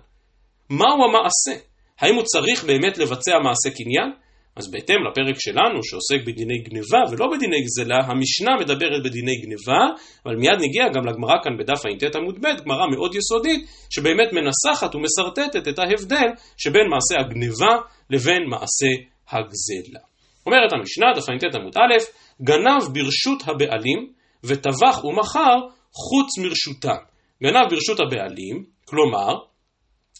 [0.70, 1.64] מהו המעשה?
[2.00, 4.23] האם הוא צריך באמת לבצע מעשה קניין?
[4.56, 9.82] אז בהתאם לפרק שלנו שעוסק בדיני גניבה ולא בדיני גזלה, המשנה מדברת בדיני גניבה,
[10.26, 14.94] אבל מיד נגיע גם לגמרא כאן בדף ע"ט עמוד ב', גמרא מאוד יסודית, שבאמת מנסחת
[14.94, 17.74] ומשרטטת את ההבדל שבין מעשה הגניבה
[18.10, 18.92] לבין מעשה
[19.30, 20.00] הגזלה.
[20.46, 21.96] אומרת המשנה, דף ע"ט עמוד א',
[22.42, 24.12] גנב ברשות הבעלים
[24.44, 25.56] וטבח ומכר
[25.92, 27.02] חוץ מרשותם.
[27.42, 29.34] גנב ברשות הבעלים, כלומר,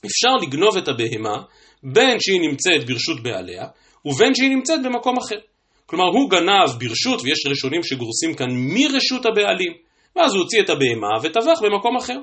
[0.06, 1.42] אפשר לגנוב את הבהמה
[1.82, 3.64] בין שהיא נמצאת ברשות בעליה
[4.06, 5.38] ובין שהיא נמצאת במקום אחר.
[5.86, 9.72] כלומר, הוא גנב ברשות, ויש ראשונים שגורסים כאן מרשות הבעלים,
[10.16, 12.18] ואז הוא הוציא את הבהמה וטבח במקום אחר.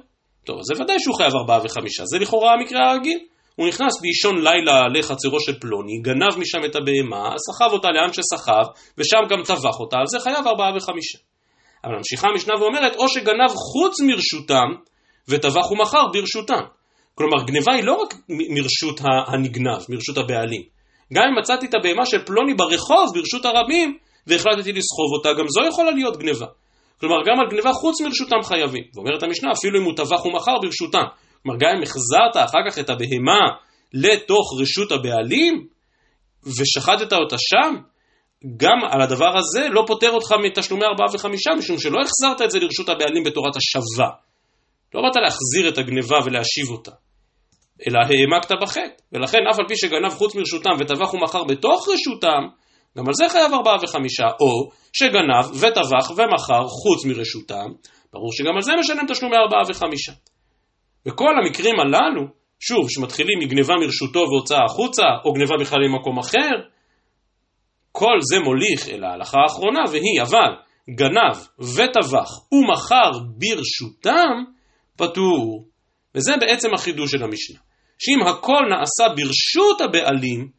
[0.46, 3.20] טוב, אז זה ודאי שהוא חייב ארבעה וחמישה, זה לכאורה המקרה הרגיל.
[3.56, 8.66] הוא נכנס באישון לילה לחצרו של פלוני, גנב משם את הבהמה, סחב אותה לאן שסחב,
[8.98, 11.18] ושם גם טבח אותה, על זה חייב ארבעה וחמישה.
[11.84, 14.70] אבל ממשיכה המשנה ואומרת, או שגנב חוץ מרשותם,
[15.28, 16.64] וטבח ומכר ברשותם.
[17.16, 20.62] כלומר, גניבה היא לא רק מרשות הנגנב, מרשות הבעלים.
[21.14, 23.98] גם אם מצאתי את הבהמה של פלוני ברחוב, ברשות הרבים,
[24.28, 26.46] והחלטתי לסחוב אותה, גם זו יכולה להיות גניבה.
[27.00, 28.84] כלומר, גם על גניבה חוץ מרשותם חייבים.
[28.96, 31.04] ואומרת המשנה, אפילו אם הוא טבח ומכר ברשותם.
[31.44, 33.42] כלומר, גם אם החזרת אחר כך את הבהמה
[33.94, 35.68] לתוך רשות הבעלים,
[36.60, 37.76] ושחטת אותה שם,
[38.58, 42.60] גם על הדבר הזה לא פוטר אותך מתשלומי ארבעה וחמישה, משום שלא החזרת את זה
[42.60, 44.10] לרשות הבעלים בתורת השבה.
[44.96, 46.92] לא באת להחזיר את הגניבה ולהשיב אותה,
[47.88, 49.04] אלא העמקת בחטא.
[49.12, 52.44] ולכן אף על פי שגנב חוץ מרשותם וטבח ומכר בתוך רשותם,
[52.98, 57.70] גם על זה חייב ארבעה וחמישה, או שגנב וטבח ומכר חוץ מרשותם,
[58.14, 60.12] ברור שגם על זה משלם תשלומי ארבעה וחמישה.
[61.06, 62.22] וכל המקרים הללו,
[62.60, 66.56] שוב, שמתחילים מגניבה מרשותו והוצאה החוצה, או גניבה בכלל ממקום אחר,
[67.92, 70.56] כל זה מוליך אל ההלכה האחרונה, והיא, אבל,
[70.90, 74.44] גנב וטבח ומכר ברשותם,
[74.98, 75.66] פטור.
[76.16, 77.60] וזה בעצם החידוש של המשנה.
[78.04, 80.50] שאם הכל נעשה ברשות הבעלים,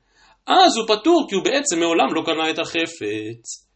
[0.46, 3.68] אז הוא פטור כי הוא בעצם מעולם לא קנה את החפץ.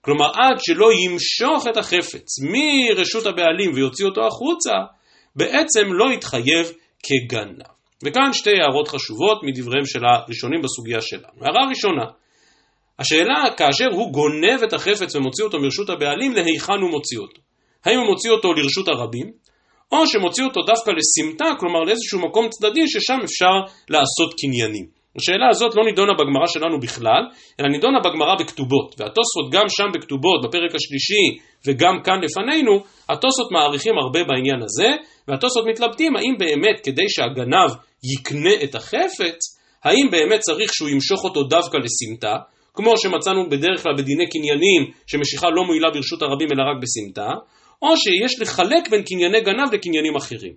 [0.00, 4.72] כלומר, עד שלא ימשוך את החפץ מרשות הבעלים ויוציא אותו החוצה,
[5.36, 6.66] בעצם לא יתחייב
[7.02, 7.66] כגנב.
[8.04, 11.44] וכאן שתי הערות חשובות מדבריהם של הראשונים בסוגיה שלנו.
[11.44, 12.04] הערה ראשונה,
[12.98, 17.40] השאלה כאשר הוא גונב את החפץ ומוציא אותו מרשות הבעלים, להיכן הוא מוציא אותו?
[17.84, 19.32] האם הוא מוציא אותו לרשות הרבים,
[19.92, 23.54] או שמוציא אותו דווקא לסמטה, כלומר לאיזשהו מקום צדדי ששם אפשר
[23.88, 25.02] לעשות קניינים.
[25.16, 27.22] השאלה הזאת לא נידונה בגמרא שלנו בכלל,
[27.60, 28.94] אלא נידונה בגמרא בכתובות.
[28.98, 31.24] והתוספות גם שם בכתובות, בפרק השלישי,
[31.66, 32.74] וגם כאן לפנינו,
[33.08, 34.90] התוספות מעריכים הרבה בעניין הזה,
[35.28, 37.70] והתוספות מתלבטים האם באמת כדי שהגנב
[38.12, 39.40] יקנה את החפץ,
[39.84, 42.34] האם באמת צריך שהוא ימשוך אותו דווקא לסמטה,
[42.74, 47.28] כמו שמצאנו בדרך כלל בדיני קניינים, שמשיכה לא מועילה ברשות הרבים אלא רק בסמטה,
[47.82, 50.54] או שיש לחלק בין קנייני גנב לקניינים אחרים.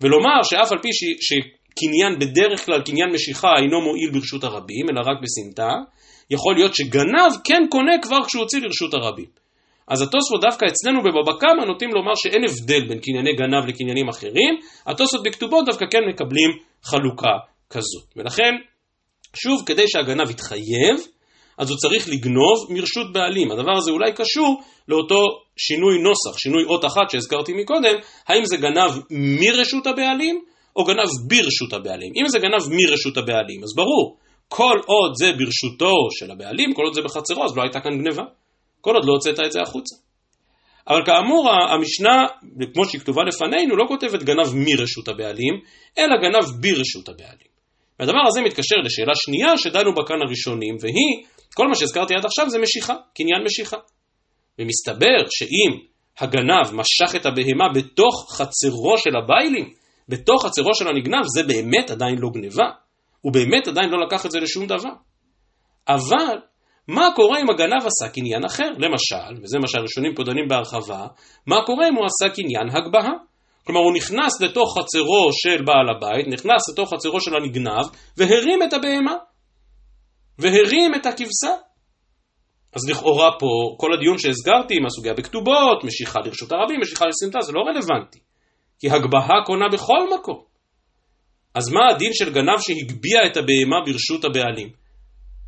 [0.00, 1.04] ולומר שאף על פי ש...
[1.20, 5.70] שקניין בדרך כלל, קניין משיכה, אינו מועיל ברשות הרבים, אלא רק בסמטה,
[6.30, 9.26] יכול להיות שגנב כן קונה כבר כשהוא הוציא לרשות הרבים.
[9.88, 14.54] אז התוספות דווקא אצלנו בבבא קמא נוטים לומר שאין הבדל בין קנייני גנב לקניינים אחרים,
[14.86, 16.50] התוספות בכתובות דווקא כן מקבלים
[16.82, 17.36] חלוקה
[17.70, 18.04] כזאת.
[18.16, 18.52] ולכן,
[19.36, 20.96] שוב, כדי שהגנב יתחייב,
[21.58, 23.50] אז הוא צריך לגנוב מרשות בעלים.
[23.52, 25.24] הדבר הזה אולי קשור לאותו
[25.56, 27.94] שינוי נוסח, שינוי אות אחת שהזכרתי מקודם,
[28.28, 30.40] האם זה גנב מרשות הבעלים
[30.76, 32.12] או גנב ברשות הבעלים.
[32.22, 34.16] אם זה גנב מרשות הבעלים, אז ברור,
[34.48, 38.22] כל עוד זה ברשותו של הבעלים, כל עוד זה בחצרו, אז לא הייתה כאן גניבה.
[38.80, 39.96] כל עוד לא הוצאת את זה החוצה.
[40.88, 42.26] אבל כאמור, המשנה,
[42.74, 45.54] כמו שהיא כתובה לפנינו, לא כותבת גנב מרשות הבעלים,
[45.98, 47.54] אלא גנב ברשות הבעלים.
[48.00, 52.50] והדבר הזה מתקשר לשאלה שנייה שדנו בה כאן הראשונים, והיא כל מה שהזכרתי עד עכשיו
[52.50, 53.76] זה משיכה, קניין משיכה.
[54.58, 55.80] ומסתבר שאם
[56.18, 59.74] הגנב משך את הבהמה בתוך חצרו של הביילים,
[60.08, 62.70] בתוך חצרו של הנגנב, זה באמת עדיין לא גניבה.
[63.20, 64.92] הוא באמת עדיין לא לקח את זה לשום דבר.
[65.88, 66.36] אבל,
[66.88, 68.70] מה קורה אם הגנב עשה קניין אחר?
[68.78, 71.06] למשל, וזה מה שהראשונים פה דנים בהרחבה,
[71.46, 73.12] מה קורה אם הוא עשה קניין הגבהה?
[73.66, 77.86] כלומר, הוא נכנס לתוך חצרו של בעל הבית, נכנס לתוך חצרו של הנגנב,
[78.16, 79.14] והרים את הבהמה.
[80.38, 81.54] והרים את הכבשה.
[82.72, 87.52] אז לכאורה פה, כל הדיון שהזכרתי עם הסוגיה בכתובות, משיכה לרשות הרבים, משיכה לסמטה, זה
[87.52, 88.18] לא רלוונטי.
[88.78, 90.42] כי הגבהה קונה בכל מקום.
[91.54, 94.70] אז מה הדין של גנב שהגביה את הבהמה ברשות הבעלים?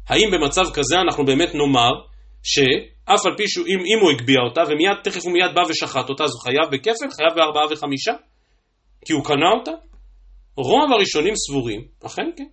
[0.08, 1.90] האם במצב כזה אנחנו באמת נאמר
[2.42, 6.30] שאף על פי שאם הוא הגביה אותה ומיד תכף הוא מיד בא ושחט אותה, אז
[6.32, 8.12] הוא חייב בכפל, חייב בארבעה וחמישה?
[9.04, 9.70] כי הוא קנה אותה?
[10.56, 12.44] רוב הראשונים סבורים, אכן כן,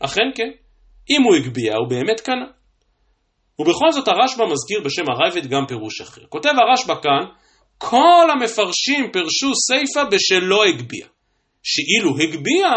[0.00, 0.50] אכן כן.
[1.10, 2.46] אם הוא הגביה, הוא באמת קנה.
[3.58, 6.20] ובכל זאת הרשב"א מזכיר בשם הרייבד גם פירוש אחר.
[6.28, 7.24] כותב הרשב"א כאן,
[7.78, 11.06] כל המפרשים פרשו סיפא בשלא הגביה.
[11.62, 12.72] שאילו הגביה,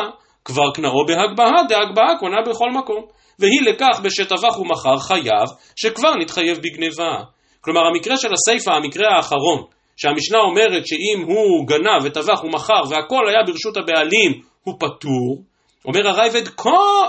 [0.46, 3.06] כבר קנאו בהגבהה, דהגבהה קונה בכל מקום.
[3.39, 7.24] והיא לכך בשטבח ומכר חייב, שכבר נתחייב בגניבה.
[7.62, 9.63] כלומר המקרה של הסיפא, המקרה האחרון,
[9.98, 15.44] שהמשנה אומרת שאם הוא גנב וטבח ומכר והכל היה ברשות הבעלים, הוא פטור,
[15.86, 16.48] אומר הרייבד,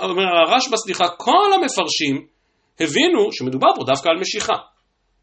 [0.02, 2.26] אומר הרשב"א, סליחה, כל המפרשים
[2.80, 4.56] הבינו שמדובר פה דווקא על משיכה.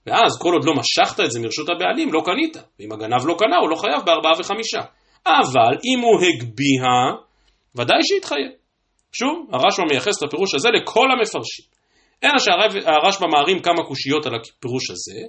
[0.05, 2.57] ואז כל עוד לא משכת את זה מרשות הבעלים, לא קנית.
[2.79, 4.79] ואם הגנב לא קנה, הוא לא חייב בארבעה וחמישה.
[5.25, 6.97] אבל אם הוא הגביה,
[7.75, 8.51] ודאי שיתחייב.
[9.11, 11.65] שוב, הרשב"א מייחס את הפירוש הזה לכל המפרשים.
[12.23, 15.19] אלא שהרשב"א מערים כמה קושיות על הפירוש הזה,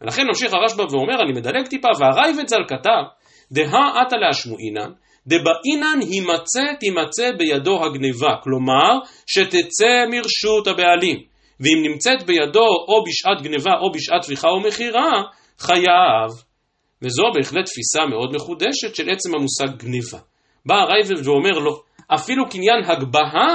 [0.00, 3.02] ולכן ממשיך הרשב"א ואומר, אני מדלג טיפה, והרייבד ז"ל כתב,
[3.52, 4.90] דהא עתה להשמועינן,
[5.28, 8.92] דבאינן הימצא תימצא בידו הגניבה, כלומר
[9.26, 11.22] שתצא מרשות הבעלים,
[11.60, 15.22] ואם נמצאת בידו או בשעת גניבה או בשעת טביחה או מכירה,
[15.58, 16.30] חייב.
[17.02, 20.18] וזו בהחלט תפיסה מאוד מחודשת של עצם המושג גניבה.
[20.66, 21.82] בא הרייבד ואומר לו,
[22.14, 23.48] אפילו קניין הגבהה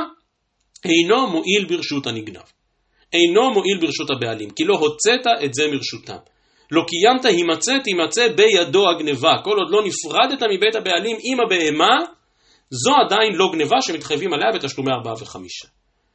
[0.85, 2.47] אינו מועיל ברשות הנגנב.
[3.13, 6.32] אינו מועיל ברשות הבעלים, כי לא הוצאת את זה מרשותם.
[6.73, 9.33] לא קיימת הימצא תימצא בידו הגניבה.
[9.43, 11.97] כל עוד לא נפרדת מבית הבעלים עם הבהמה,
[12.69, 15.67] זו עדיין לא גניבה שמתחייבים עליה בתשלומי ארבעה וחמישה.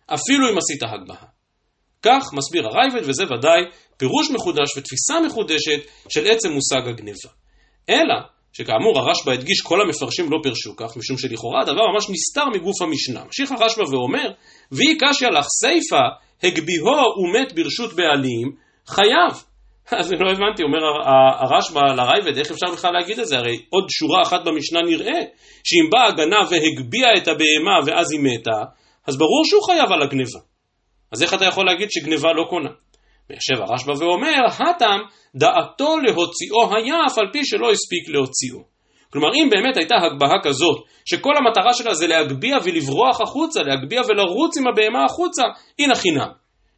[0.06, 1.26] אפילו אם עשית הגבהה.
[2.02, 3.60] כך מסביר הרייבד, וזה ודאי
[3.96, 7.30] פירוש מחודש ותפיסה מחודשת של עצם מושג הגניבה.
[7.88, 8.14] אלא
[8.52, 13.24] שכאמור הרשב"א הדגיש כל המפרשים לא פירשו כך, משום שלכאורה הדבר ממש נסתר מגוף המשנה.
[13.24, 14.30] ממשיך הרשב"א ואומר,
[14.72, 16.02] ויהי קשיא לך סיפא,
[16.42, 18.52] הגביהו ומת ברשות בעלים,
[18.86, 19.47] חייב.
[20.00, 20.78] אז אני לא הבנתי, אומר
[21.40, 23.38] הרשב"א לרייבד, איך אפשר בכלל להגיד את זה?
[23.38, 25.20] הרי עוד שורה אחת במשנה נראה,
[25.64, 28.64] שאם בא הגנב והגביה את הבהמה ואז היא מתה,
[29.06, 30.40] אז ברור שהוא חייב על הגניבה.
[31.12, 32.70] אז איך אתה יכול להגיד שגניבה לא קונה?
[33.30, 34.98] וישב הרשב"א ואומר, הטם
[35.34, 38.78] דעתו להוציאו היה אף על פי שלא הספיק להוציאו.
[39.12, 44.56] כלומר, אם באמת הייתה הגבהה כזאת, שכל המטרה שלה זה להגביה ולברוח החוצה, להגביה ולרוץ
[44.56, 45.42] עם הבהמה החוצה,
[45.78, 46.28] הנה חינם.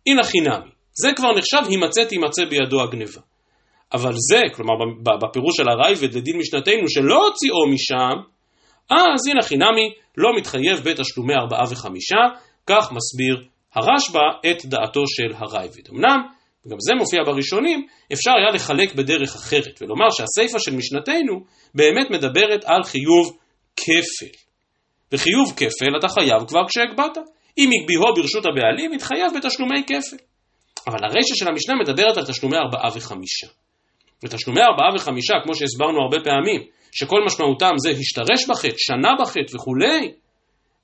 [0.06, 0.70] הנה חינמי.
[0.94, 3.20] זה כבר נחשב הימצא תימצא בידו הגניבה.
[3.92, 4.74] אבל זה, כלומר
[5.22, 8.16] בפירוש של הרייבד לדין משנתנו שלא הוציאו משם,
[8.90, 12.22] אז הנה חינמי לא מתחייב בתשלומי ארבעה וחמישה,
[12.66, 15.88] כך מסביר הרשב"א את דעתו של הרייבד.
[15.90, 16.20] אמנם,
[16.66, 22.64] וגם זה מופיע בראשונים, אפשר היה לחלק בדרך אחרת, ולומר שהסיפא של משנתנו באמת מדברת
[22.64, 23.38] על חיוב
[23.76, 24.32] כפל.
[25.12, 27.18] וחיוב כפל אתה חייב כבר כשהגבהת.
[27.58, 30.29] אם הגביהו ברשות הבעלים, יתחייב בתשלומי כפל.
[30.86, 33.46] אבל הרשת של המשנה מדברת על תשלומי ארבעה וחמישה.
[34.24, 36.60] ותשלומי ארבעה וחמישה, כמו שהסברנו הרבה פעמים,
[36.92, 40.12] שכל משמעותם זה השתרש בחטא, שנה בחטא וכולי,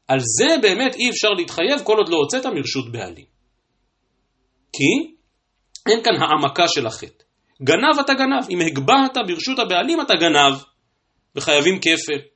[0.09, 3.25] על זה באמת אי אפשר להתחייב כל עוד לא הוצאת מרשות בעלים.
[4.73, 5.15] כי
[5.89, 7.25] אין כאן העמקה של החטא.
[7.63, 10.63] גנב אתה גנב, אם הגבהת ברשות הבעלים אתה גנב,
[11.37, 12.36] וחייבים כפל.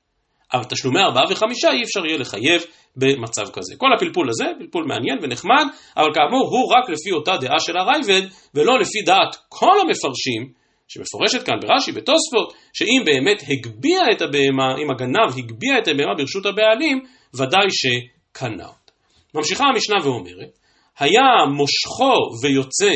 [0.53, 2.63] אבל תשלומי ארבעה וחמישה אי אפשר יהיה לחייב
[2.97, 3.75] במצב כזה.
[3.77, 5.65] כל הפלפול הזה, פלפול מעניין ונחמד,
[5.97, 10.53] אבל כאמור הוא רק לפי אותה דעה של הרייבד, ולא לפי דעת כל המפרשים,
[10.89, 16.47] שמפורשת כאן ברש"י, בתוספות, שאם באמת הגביה את הבהמה, אם הגנב הגביה את הבהמה ברשות
[16.47, 18.93] הבעלים, ודאי שקנה אותה.
[19.35, 20.59] ממשיכה המשנה ואומרת,
[20.99, 21.23] היה
[21.57, 22.93] מושכו ויוצא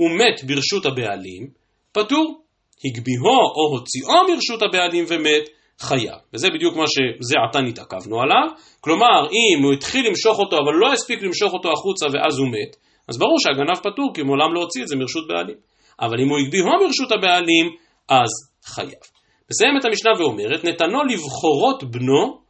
[0.00, 1.46] ומת ברשות הבעלים,
[1.92, 2.40] פטור.
[2.84, 5.48] הגביהו או הוציאו מרשות הבעלים ומת,
[5.80, 6.18] חייב.
[6.34, 8.48] וזה בדיוק מה שזה עתה נתעכבנו עליו.
[8.80, 12.76] כלומר, אם הוא התחיל למשוך אותו אבל לא הספיק למשוך אותו החוצה ואז הוא מת,
[13.08, 15.56] אז ברור שהגנב פטור כי מעולם לא הוציא את זה מרשות בעלים.
[16.00, 17.66] אבל אם הוא הגביהו מרשות הבעלים,
[18.08, 18.30] אז
[18.64, 19.02] חייב.
[19.50, 22.40] מסיימת המשנה ואומרת, נתנו לבחורות בנו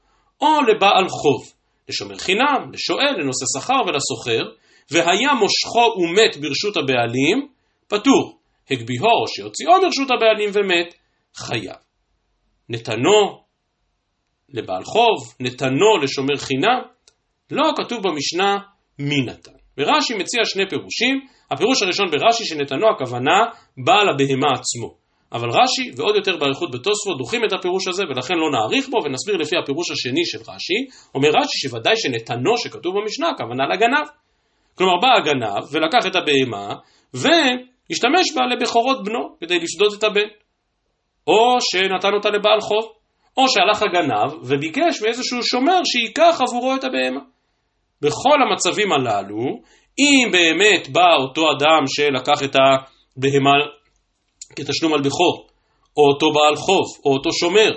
[0.40, 1.52] או לבעל חוב,
[1.88, 4.42] לשומר חינם, לשואל, לנושא שכר ולסוחר,
[4.90, 7.48] והיה מושכו ומת ברשות הבעלים,
[7.88, 8.40] פטור.
[8.70, 10.94] הגביהו או שהוציאו מרשות הבעלים ומת,
[11.34, 11.89] חייב.
[12.70, 13.40] נתנו
[14.48, 16.80] לבעל חוב, נתנו לשומר חינם,
[17.50, 18.58] לא כתוב במשנה
[18.98, 19.52] מי נתן.
[19.78, 23.38] ורש"י מציע שני פירושים, הפירוש הראשון ברש"י שנתנו הכוונה
[23.84, 25.00] בעל הבהמה עצמו.
[25.32, 29.36] אבל רש"י, ועוד יותר באריכות בתוספות, דוחים את הפירוש הזה ולכן לא נאריך בו ונסביר
[29.36, 31.08] לפי הפירוש השני של רש"י.
[31.14, 34.06] אומר רש"י שוודאי שנתנו שכתוב במשנה הכוונה לגנב.
[34.74, 36.74] כלומר בא הגנב ולקח את הבהמה
[37.14, 40.39] והשתמש בה לבכורות בנו כדי לפדות את הבן.
[41.30, 42.84] או שנתן אותה לבעל חוב,
[43.36, 47.20] או שהלך הגנב וביקש מאיזשהו שומר שייקח עבורו את הבהמה.
[48.02, 49.44] בכל המצבים הללו,
[49.98, 53.56] אם באמת בא אותו אדם שלקח את הבהמה
[54.56, 55.46] כתשלום על בכור,
[55.96, 57.70] או אותו בעל חוב, או אותו שומר,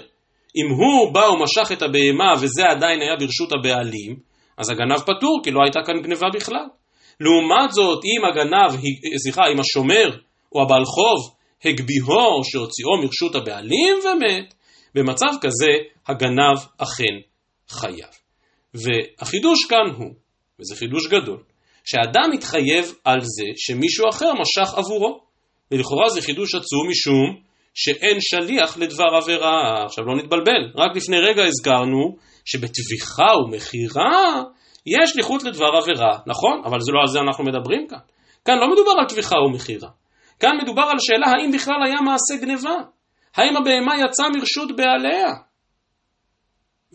[0.55, 4.15] אם הוא בא ומשך את הבהמה וזה עדיין היה ברשות הבעלים,
[4.57, 6.65] אז הגנב פטור, כי לא הייתה כאן גניבה בכלל.
[7.19, 8.81] לעומת זאת, אם הגנב,
[9.23, 10.17] סליחה, אם השומר
[10.55, 14.53] או הבעל חוב הגביהו או שהוציאו מרשות הבעלים ומת,
[14.95, 15.71] במצב כזה
[16.07, 17.15] הגנב אכן
[17.69, 18.13] חייב.
[18.73, 20.13] והחידוש כאן הוא,
[20.59, 21.43] וזה חידוש גדול,
[21.83, 25.23] שאדם מתחייב על זה שמישהו אחר משך עבורו.
[25.71, 27.41] ולכאורה זה חידוש עצום משום
[27.73, 29.85] שאין שליח לדבר עבירה.
[29.85, 34.43] עכשיו לא נתבלבל, רק לפני רגע הזכרנו שבטביחה ומכירה
[34.85, 36.61] יש שליחות לדבר עבירה, נכון?
[36.65, 37.97] אבל זה לא על זה אנחנו מדברים כאן.
[38.45, 39.89] כאן לא מדובר על טביחה ומכירה.
[40.43, 42.77] כאן מדובר על שאלה האם בכלל היה מעשה גניבה.
[43.35, 45.29] האם הבהמה יצאה מרשות בעליה?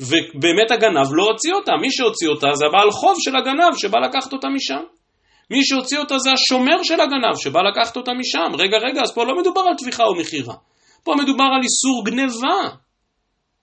[0.08, 4.32] ובאמת הגנב לא הוציא אותה, מי שהוציא אותה זה הבעל חוב של הגנב שבא לקחת
[4.32, 4.82] אותה משם.
[5.50, 8.50] מי שהוציא אותה זה השומר של הגנב שבא לקחת אותה משם.
[8.58, 10.54] רגע, רגע, אז פה לא מדובר על טביחה או מכירה.
[11.04, 12.76] פה מדובר על איסור גניבה.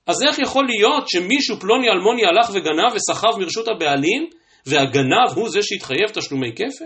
[0.08, 4.30] אז איך יכול להיות שמישהו פלוני אלמוני הלך וגנב וסחב מרשות הבעלים,
[4.66, 6.86] והגנב הוא זה שהתחייב תשלומי כפל?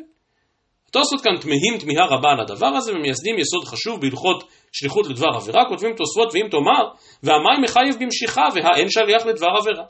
[0.89, 5.65] התוספות כאן תמהים תמיהה רבה על הדבר הזה ומייסדים יסוד חשוב בהלכות שליחות לדבר עבירה,
[5.69, 6.83] כותבים תוספות, ואם תאמר,
[7.23, 9.85] והמים מחייב במשיכה, והאין שליח לדבר עבירה.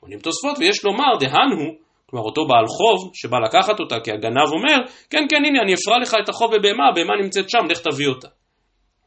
[0.00, 1.74] עונים תוספות, ויש לומר, דהן הוא,
[2.10, 4.78] כלומר אותו בעל חוב שבא לקחת אותה, כי הגנב אומר,
[5.10, 8.28] כן כן הנה אני אפרע לך את החוב בבהמה, הבהמה נמצאת שם, לך תביא אותה.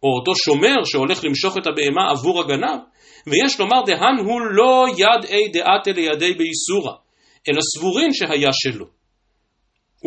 [0.03, 2.79] או אותו שומר שהולך למשוך את הבהמה עבור הגנב,
[3.27, 6.93] ויש לומר דהן הוא לא יד אי דעתה לידי באיסורא,
[7.49, 8.94] אלא סבורין שהיה שלו.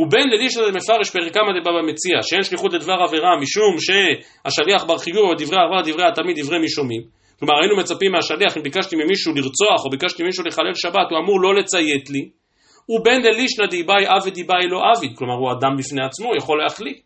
[0.01, 5.57] ובין ללישא דמפרש פרקמא דבבא מציע, שאין שליחות לדבר עבירה משום שהשליח בר חיור ודברי
[5.65, 7.03] עבר דברי התמיד דברי משומעים.
[7.39, 11.41] כלומר היינו מצפים מהשליח אם ביקשתי ממישהו לרצוח או ביקשתי ממישהו לחלל שבת הוא אמור
[11.41, 12.29] לא לציית לי.
[12.89, 16.99] ובין דלישנא דיבאי עבד דיבאי לא עביד כלומר הוא אדם בפני עצמו יכול להחליט.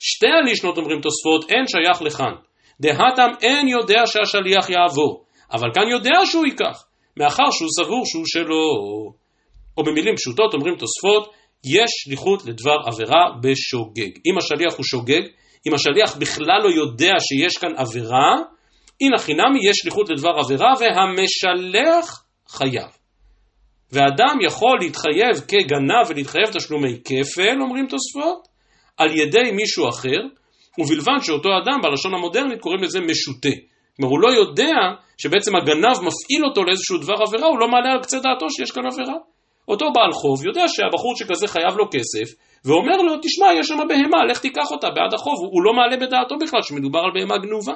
[0.00, 2.34] שתי הלישנות אומרים תוספות אין שייך לכאן
[2.80, 6.84] דהתם אין יודע שהשליח יעבור אבל כאן יודע שהוא ייקח
[7.16, 8.64] מאחר שהוא סבור שהוא שלו.
[9.78, 11.35] או במילים פשוטות אומרים תוספות
[11.66, 14.10] יש שליחות לדבר עבירה בשוגג.
[14.26, 15.22] אם השליח הוא שוגג,
[15.68, 18.34] אם השליח בכלל לא יודע שיש כאן עבירה,
[19.00, 22.90] הנה חינמי יש שליחות לדבר עבירה והמשלח חייב.
[23.92, 28.48] ואדם יכול להתחייב כגנב ולהתחייב תשלומי כפל, אומרים תוספות,
[28.96, 30.20] על ידי מישהו אחר,
[30.78, 33.56] ובלבד שאותו אדם בלשון המודרנית קוראים לזה משוטה.
[33.96, 34.74] כלומר הוא לא יודע
[35.18, 38.86] שבעצם הגנב מפעיל אותו לאיזשהו דבר עבירה, הוא לא מעלה על קצה דעתו שיש כאן
[38.86, 39.14] עבירה.
[39.68, 42.28] אותו בעל חוב יודע שהבחור שכזה חייב לו כסף,
[42.64, 46.34] ואומר לו, תשמע, יש שם בהמה, לך תיקח אותה בעד החוב, הוא לא מעלה בדעתו
[46.42, 47.74] בכלל שמדובר על בהמה גנובה.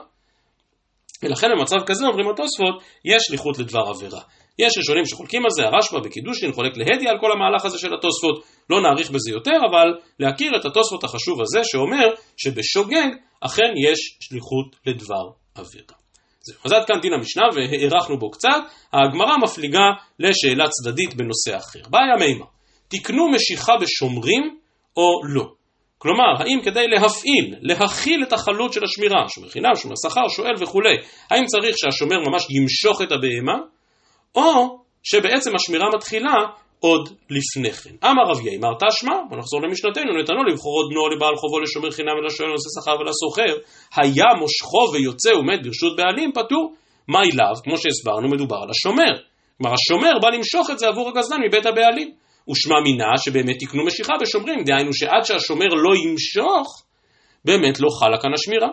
[1.22, 4.20] ולכן במצב כזה אומרים התוספות, יש שליחות לדבר עבירה.
[4.58, 8.44] יש ראשונים שחולקים על זה, הרשב"א בקידושין חולק להדי על כל המהלך הזה של התוספות,
[8.70, 9.88] לא נאריך בזה יותר, אבל
[10.20, 13.08] להכיר את התוספות החשוב הזה שאומר שבשוגג
[13.40, 15.24] אכן יש שליחות לדבר
[15.54, 15.99] עבירה.
[16.40, 16.58] זהו.
[16.64, 18.60] אז עד כאן דין המשנה והארכנו בו קצת,
[18.92, 19.84] הגמרא מפליגה
[20.18, 21.80] לשאלה צדדית בנושא אחר.
[21.90, 22.44] בעיה מימה,
[22.88, 24.58] תקנו משיכה בשומרים
[24.96, 25.44] או לא?
[25.98, 30.96] כלומר, האם כדי להפעיל, להכיל את החלות של השמירה, שומר חינם, שומר שכר, שואל וכולי,
[31.30, 33.58] האם צריך שהשומר ממש ימשוך את הבהמה,
[34.34, 36.32] או שבעצם השמירה מתחילה
[36.80, 37.94] עוד לפני כן.
[38.04, 42.14] אמר רב יאמר תשמע, בוא נחזור למשנתנו, נתנו לבחור עוד בנו לבעל חובו לשומר חינם
[42.18, 43.54] ולשואל נושא שכר ולסוחר,
[43.96, 46.74] היה מושכו ויוצא ומת ברשות בעלים, פטור.
[47.08, 47.54] מה אליו?
[47.64, 49.12] כמו שהסברנו, מדובר על השומר.
[49.58, 52.10] כלומר, השומר בא למשוך את זה עבור הגזלן מבית הבעלים.
[52.50, 56.82] ושמע מינה שבאמת תקנו משיכה בשומרים, דהיינו שעד שהשומר לא ימשוך,
[57.44, 58.68] באמת לא חלה כאן השמירה.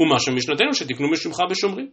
[0.00, 1.88] ומה שמשנתנו שתקנו משיכה בשומרים.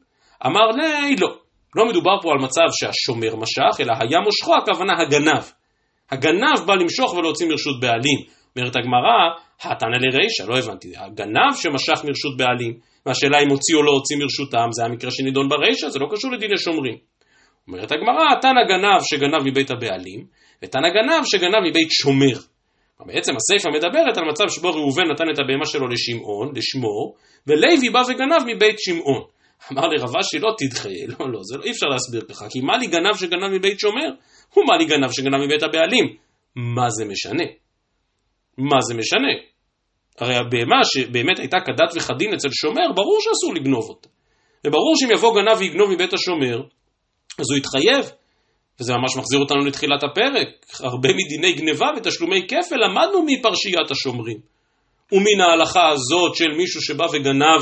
[0.46, 1.47] אמר לי, לא.
[1.76, 5.44] לא מדובר פה על מצב שהשומר משך, אלא היה מושכו, הכוונה הגנב.
[6.12, 8.20] הגנב בא למשוך ולהוציא מרשות בעלים.
[8.58, 9.18] אומרת הגמרא,
[9.62, 12.74] התנא לרישא, לא הבנתי, הגנב שמשך מרשות בעלים,
[13.06, 16.58] והשאלה אם הוציא או לא הוציא מרשותם, זה המקרה שנידון ברישא, זה לא קשור לדיני
[16.58, 16.98] שומרים.
[17.68, 20.26] אומרת הגמרא, תנא גנב שגנב מבית הבעלים,
[20.64, 22.40] ותנא גנב שגנב מבית שומר.
[23.06, 27.16] בעצם הסיפא מדברת על מצב שבו ראובן נתן את הבהמה שלו לשמעון, לשמור,
[27.48, 29.22] ולוי בא וגנב מבית שמעון.
[29.72, 30.90] אמר לי רב אשי לא תדחה,
[31.20, 34.10] לא, לא, זה לא, אי אפשר להסביר ככה, כי מה לי גנב שגנב מבית שומר?
[34.54, 36.16] הוא מה לי גנב שגנב מבית הבעלים?
[36.56, 37.44] מה זה משנה?
[38.58, 39.34] מה זה משנה?
[40.20, 44.10] הרי הבהמה שבאמת הייתה כדת וכדין אצל שומר, ברור שאסור לגנוב אותה.
[44.68, 46.62] וברור שאם יבוא גנב ויגנוב מבית השומר,
[47.40, 48.12] אז הוא יתחייב.
[48.80, 50.48] וזה ממש מחזיר אותנו לתחילת הפרק.
[50.80, 54.38] הרבה מדיני גניבה ותשלומי כפל למדנו מפרשיית השומרים.
[55.12, 57.62] ומן ההלכה הזאת של מישהו שבא וגנב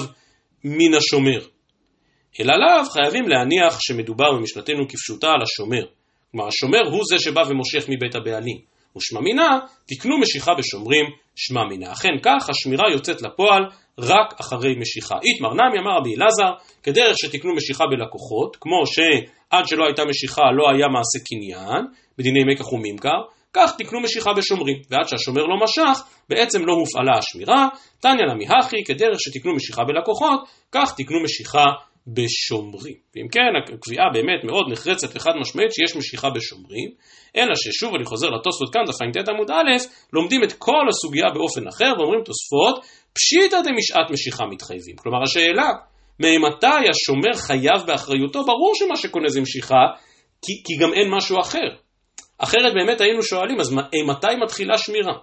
[0.63, 1.54] מן השומר.
[2.39, 5.85] אלא לאו חייבים להניח שמדובר במשנתנו כפשוטה על השומר.
[6.31, 8.57] כלומר, השומר הוא זה שבא ומושך מבית הבעלים.
[8.97, 11.05] ושמע מינה, תקנו משיכה בשומרים,
[11.35, 11.91] שמע מינה.
[11.91, 13.63] אכן כך, השמירה יוצאת לפועל
[13.99, 15.15] רק אחרי משיכה.
[15.23, 16.51] איתמר נמי אמר רבי אלעזר,
[16.83, 21.85] כדרך שתקנו משיכה בלקוחות, כמו שעד שלא הייתה משיכה לא היה מעשה קניין,
[22.17, 23.21] בדיני מקח וממכר,
[23.53, 27.67] כך תקנו משיכה בשומרים, ועד שהשומר לא משך, בעצם לא הופעלה השמירה,
[27.99, 30.39] תניא נמי הכי, כדרך שתקנו משיכה בלקוחות,
[30.71, 31.63] כך תקנו משיכה
[32.07, 32.95] בשומרים.
[33.15, 36.89] ואם כן, הקביעה באמת מאוד נחרצת וחד משמעית שיש משיכה בשומרים,
[37.37, 39.71] אלא ששוב אני חוזר לתוספות כאן, דף ע"ט עמוד א',
[40.13, 44.95] לומדים את כל הסוגיה באופן אחר ואומרים תוספות, פשיטא דמשעת משיכה מתחייבים.
[44.95, 45.69] כלומר השאלה,
[46.19, 49.83] ממתי השומר חייב באחריותו, ברור שמה שקונה זה משיכה,
[50.41, 51.69] כי, כי גם אין משהו אחר.
[52.37, 53.73] אחרת באמת היינו שואלים, אז
[54.09, 55.13] מתי מתחילה שמירה?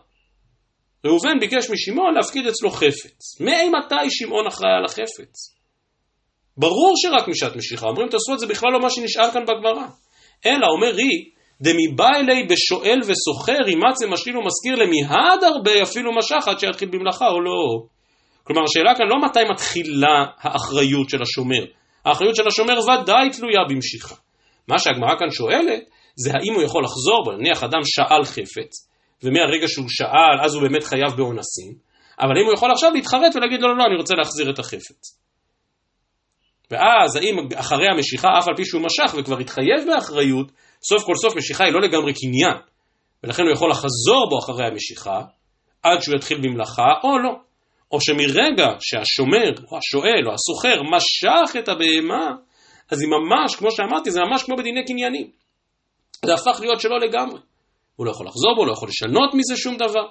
[1.06, 3.40] ראובן ביקש משמעון להפקיד אצלו חפץ.
[3.40, 5.61] מאימתי שמעון אחראי על החפץ?
[6.56, 9.86] ברור שרק משעת משיכה, אומרים תעשו את זה בכלל לא מה שנשאל כאן בגמרא.
[10.46, 11.30] אלא אומר רי,
[11.60, 17.40] דמיבא אלי בשואל וסוחר, ימצא משאיל ומזכיר למיהד הרבה אפילו משך עד שיתחיל במלאכה או
[17.40, 17.86] לא.
[18.44, 21.64] כלומר השאלה כאן לא מתי מתחילה האחריות של השומר,
[22.04, 24.14] האחריות של השומר ודאי תלויה במשיכה.
[24.68, 25.82] מה שהגמרא כאן שואלת,
[26.16, 28.88] זה האם הוא יכול לחזור בו, נניח אדם שאל חפץ,
[29.22, 31.74] ומהרגע שהוא שאל אז הוא באמת חייב באונסים,
[32.20, 35.21] אבל אם הוא יכול עכשיו להתחרט ולהגיד לא לא לא אני רוצה להחזיר את החפץ.
[36.72, 40.52] ואז האם אחרי המשיכה, אף על פי שהוא משך וכבר התחייב באחריות,
[40.88, 42.56] סוף כל סוף משיכה היא לא לגמרי קניין,
[43.24, 45.20] ולכן הוא יכול לחזור בו אחרי המשיכה,
[45.82, 47.30] עד שהוא יתחיל במלאכה, או לא.
[47.92, 52.30] או שמרגע שהשומר, או השואל, או הסוחר, משך את הבהמה,
[52.90, 55.30] אז היא ממש, כמו שאמרתי, זה ממש כמו בדיני קניינים.
[56.24, 57.40] זה הפך להיות שלו לגמרי.
[57.96, 60.06] הוא לא יכול לחזור בו, לא יכול לשנות מזה שום דבר.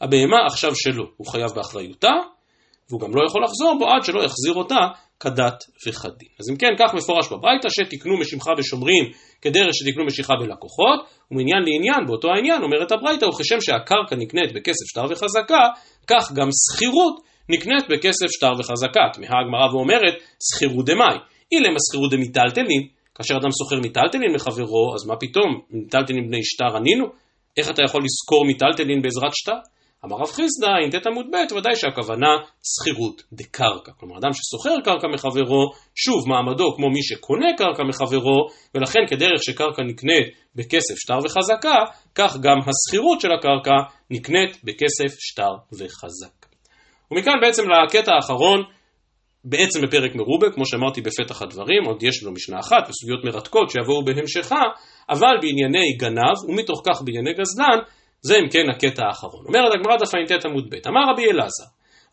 [0.00, 2.12] הבהמה עכשיו שלו, הוא חייב באחריותה,
[2.88, 4.78] והוא גם לא יכול לחזור בו עד שלא יחזיר אותה
[5.20, 6.28] כדת וכדין.
[6.40, 9.04] אז אם כן, כך מפורש בברייתא, שתקנו משמחה ושומרים
[9.42, 11.00] כדרך שתקנו משיכה בלקוחות,
[11.30, 15.62] ומעניין לעניין, באותו העניין, אומרת הברייתא, וכשם שהקרקע נקנית בכסף שטר וחזקה,
[16.06, 17.14] כך גם שכירות
[17.48, 19.04] נקנית בכסף שטר וחזקה.
[19.12, 20.14] תמהה הגמרא ואומרת,
[20.48, 21.16] שכירות דמאי.
[21.52, 22.82] אילמה שכירות דמיטלטלין,
[23.14, 27.04] כאשר אדם שוכר מיטלטלין לחברו, אז מה פתאום, מיטלטלין בני שטר ענינו?
[27.56, 29.58] איך אתה יכול לשכור מיטלטלין בעזרת שטר?
[30.04, 32.32] אמר רב חיסדא, אם ט' עמוד ב', ודאי שהכוונה
[32.62, 33.92] שכירות דקרקע.
[33.96, 39.82] כלומר, אדם ששוכר קרקע מחברו, שוב מעמדו כמו מי שקונה קרקע מחברו, ולכן כדרך שקרקע
[39.82, 41.78] נקנית בכסף שטר וחזקה,
[42.14, 43.76] כך גם השכירות של הקרקע
[44.10, 46.46] נקנית בכסף שטר וחזק.
[47.10, 48.62] ומכאן בעצם לקטע האחרון,
[49.44, 54.04] בעצם בפרק מרובה, כמו שאמרתי בפתח הדברים, עוד יש לנו משנה אחת וסוגיות מרתקות שיבואו
[54.04, 54.62] בהמשכה,
[55.10, 57.78] אבל בענייני גנב, ומתוך כך בענייני גזלן,
[58.22, 59.46] זה אם כן הקטע האחרון.
[59.46, 61.64] אומרת הגמרא דף ע"ט עמוד ב', אמר רבי אלעזר,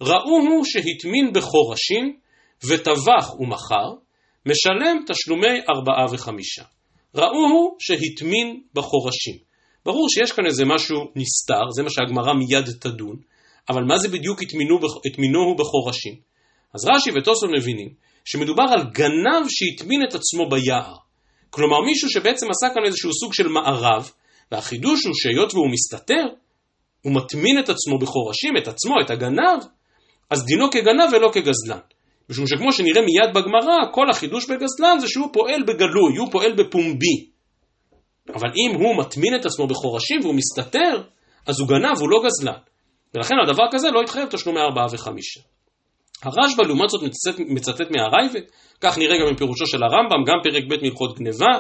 [0.02, 2.18] ראוהו שהטמין בחורשים
[2.68, 3.90] וטבח ומכר,
[4.46, 6.64] משלם תשלומי ארבעה וחמישה.
[7.16, 9.38] ראוהו שהטמין בחורשים.
[9.86, 13.16] ברור שיש כאן איזה משהו נסתר, זה מה שהגמרא מיד תדון,
[13.70, 14.40] אבל מה זה בדיוק
[15.06, 16.16] הטמינוהו בחורשים?
[16.74, 17.90] אז רש"י וטוסון מבינים
[18.26, 20.96] שמדובר על גנב שהטמין את עצמו ביער.
[21.50, 24.12] כלומר מישהו שבעצם עשה כאן איזשהו סוג של מערב,
[24.52, 26.24] והחידוש הוא שהיות והוא מסתתר,
[27.02, 29.64] הוא מטמין את עצמו בחורשים, את עצמו, את הגנב,
[30.30, 31.80] אז דינו כגנב ולא כגזלן.
[32.30, 37.30] משום שכמו שנראה מיד בגמרא, כל החידוש בגזלן זה שהוא פועל בגלוי, הוא פועל בפומבי.
[38.34, 41.02] אבל אם הוא מטמין את עצמו בחורשים והוא מסתתר,
[41.48, 42.60] אז הוא גנב, הוא לא גזלן.
[43.14, 45.40] ולכן הדבר כזה לא יתחייב תשלומי ארבעה וחמישה.
[46.24, 48.48] הרשב"א לעומת זאת מצטט, מצטט מהרייבד,
[48.82, 51.52] כך נראה גם מפירושו של הרמב"ם, גם פרק ב' מלכות גניבה,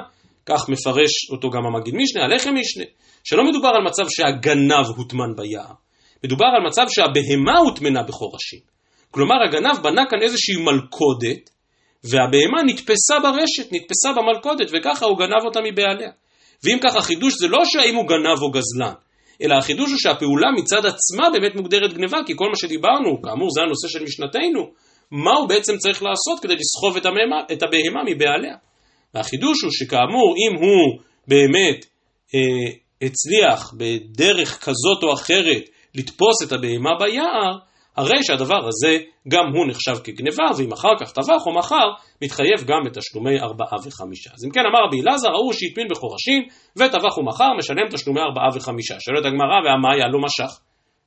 [0.45, 2.83] כך מפרש אותו גם המגיד משנה, הלחם משנה,
[3.23, 5.73] שלא מדובר על מצב שהגנב הוטמן ביער,
[6.23, 8.59] מדובר על מצב שהבהמה הוטמנה בחורשים.
[9.11, 11.49] כלומר הגנב בנה כאן איזושהי מלכודת,
[12.03, 16.11] והבהמה נתפסה ברשת, נתפסה במלכודת, וככה הוא גנב אותה מבעליה.
[16.63, 18.93] ואם ככה חידוש זה לא שהאם הוא גנב או גזלן,
[19.41, 23.61] אלא החידוש הוא שהפעולה מצד עצמה באמת מוגדרת גניבה, כי כל מה שדיברנו, כאמור זה
[23.61, 24.71] הנושא של משנתנו,
[25.11, 26.97] מה הוא בעצם צריך לעשות כדי לסחוב
[27.51, 28.55] את הבהמה מבעליה.
[29.15, 31.85] והחידוש הוא שכאמור, אם הוא באמת
[32.35, 37.57] אה, הצליח בדרך כזאת או אחרת לתפוס את הבהמה ביער,
[37.97, 38.97] הרי שהדבר הזה
[39.27, 41.87] גם הוא נחשב כגניבה, ואם אחר כך טבח או מחר,
[42.21, 44.29] מתחייב גם בתשלומי ארבעה וחמישה.
[44.33, 46.41] אז אם כן אמר רבי אלעזר, ההוא שהטמין בחורשים,
[46.77, 48.95] וטבח ומחר, משלם תשלומי ארבעה וחמישה.
[48.99, 50.59] שואלת הגמרא, והמאיה לא משך.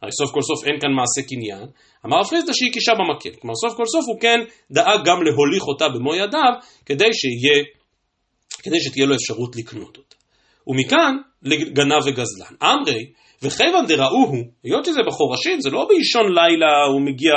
[0.02, 1.66] הרי סוף כל סוף אין כאן מעשה קניין.
[2.06, 3.30] אמר הפריסטה שהיא קישה במקל.
[3.40, 4.40] כלומר סוף כל סוף הוא כן
[4.70, 6.52] דאג גם להוליך אותה במו ידיו,
[6.86, 7.64] כדי שיהיה
[8.68, 10.16] כדי שתהיה לו אפשרות לקנות אותה.
[10.66, 12.54] ומכאן לגנב וגזלן.
[12.62, 13.12] אמרי,
[13.42, 17.32] וכיוון דראוהו, היות שזה בחורשים, זה לא באישון לילה הוא מגיע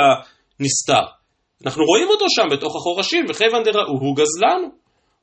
[0.60, 1.06] נסתר.
[1.66, 4.68] אנחנו רואים אותו שם בתוך החורשים, וכיוון דראוהו גזלנו.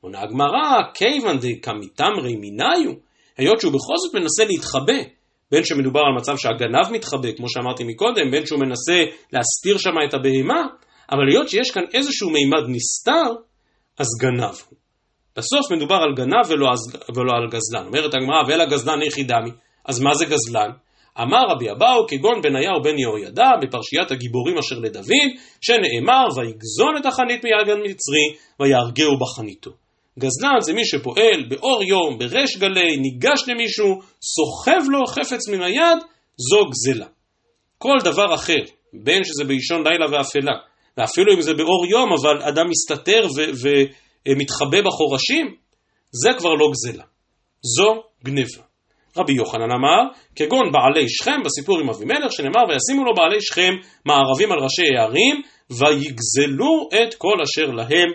[0.00, 2.92] עונה הגמרא, כיוון דקמיתמרי מיניו,
[3.38, 5.02] היות שהוא בכל זאת מנסה להתחבא,
[5.50, 10.14] בין שמדובר על מצב שהגנב מתחבא, כמו שאמרתי מקודם, בין שהוא מנסה להסתיר שם את
[10.14, 10.62] הבהמה,
[11.12, 13.34] אבל היות שיש כאן איזשהו מימד נסתר,
[13.98, 14.79] אז גנב הוא.
[15.36, 16.68] בסוף מדובר על גנב ולא,
[17.16, 17.86] ולא על גזלן.
[17.86, 19.50] אומרת הגמרא, ואל הגזלן איכי דמי.
[19.84, 20.70] אז מה זה גזלן?
[21.22, 27.44] אמר רבי אבאו כגון בניהו בן יהוידע בפרשיית הגיבורים אשר לדוד, שנאמר ויגזון את החנית
[27.44, 28.26] מיד מצרי
[28.60, 29.70] ויהרגהו בחניתו.
[30.18, 35.98] גזלן זה מי שפועל באור יום, בריש גלי, ניגש למישהו, סוחב לו חפץ מן היד,
[36.36, 37.06] זו גזלה.
[37.78, 38.62] כל דבר אחר,
[38.92, 40.56] בין שזה באישון לילה ואפלה,
[40.96, 43.84] ואפילו אם זה באור יום, אבל אדם מסתתר ו-
[44.28, 45.54] מתחבא בחורשים,
[46.12, 47.04] זה כבר לא גזלה.
[47.62, 48.62] זו גניבה.
[49.16, 50.00] רבי יוחנן אמר,
[50.36, 53.72] כגון בעלי שכם בסיפור עם אבימלך, שנאמר וישימו לו בעלי שכם
[54.04, 58.08] מערבים על ראשי הערים, ויגזלו את כל אשר להם,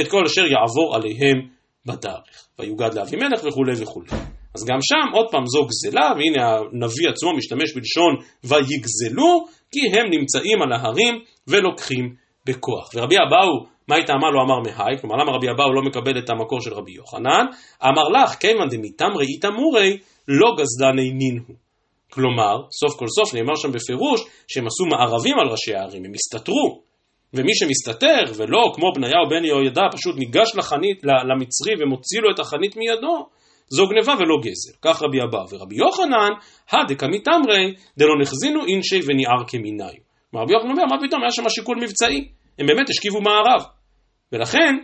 [0.00, 1.48] את כל אשר יעבור עליהם
[1.86, 2.46] בדרך.
[2.58, 4.08] ויוגד לאבימלך וכולי וכולי.
[4.54, 10.06] אז גם שם עוד פעם זו גזלה, והנה הנביא עצמו משתמש בלשון ויגזלו, כי הם
[10.10, 11.14] נמצאים על ההרים
[11.48, 12.14] ולוקחים
[12.46, 12.90] בכוח.
[12.94, 14.98] ורבי אבאו מה היא טעמה לא אמר מהי?
[15.00, 17.46] כלומר למה רבי אבאו לא מקבל את המקור של רבי יוחנן?
[17.84, 21.56] אמר לך, כיוון דמיתמרי איתמורי, לא גזלני נין הוא.
[22.12, 26.82] כלומר, סוף כל סוף נאמר שם בפירוש שהם עשו מערבים על ראשי הערים, הם הסתתרו.
[27.34, 32.76] ומי שמסתתר, ולא כמו בניהו בן יהוידע, פשוט ניגש לחנית, למצרי ומוציא לו את החנית
[32.76, 33.26] מידו,
[33.68, 34.76] זו גניבה ולא גזל.
[34.82, 36.32] כך רבי אבא ורבי יוחנן,
[36.72, 39.94] הדקא מתמרי, דלא נחזינו אינשי וניער כמיניו.
[40.34, 42.28] רבי יוחנן אומר, מה פתאום, היה שם שיקול מבצעי.
[42.58, 43.75] הם באמת השכיבו מערב.
[44.32, 44.74] ולכן,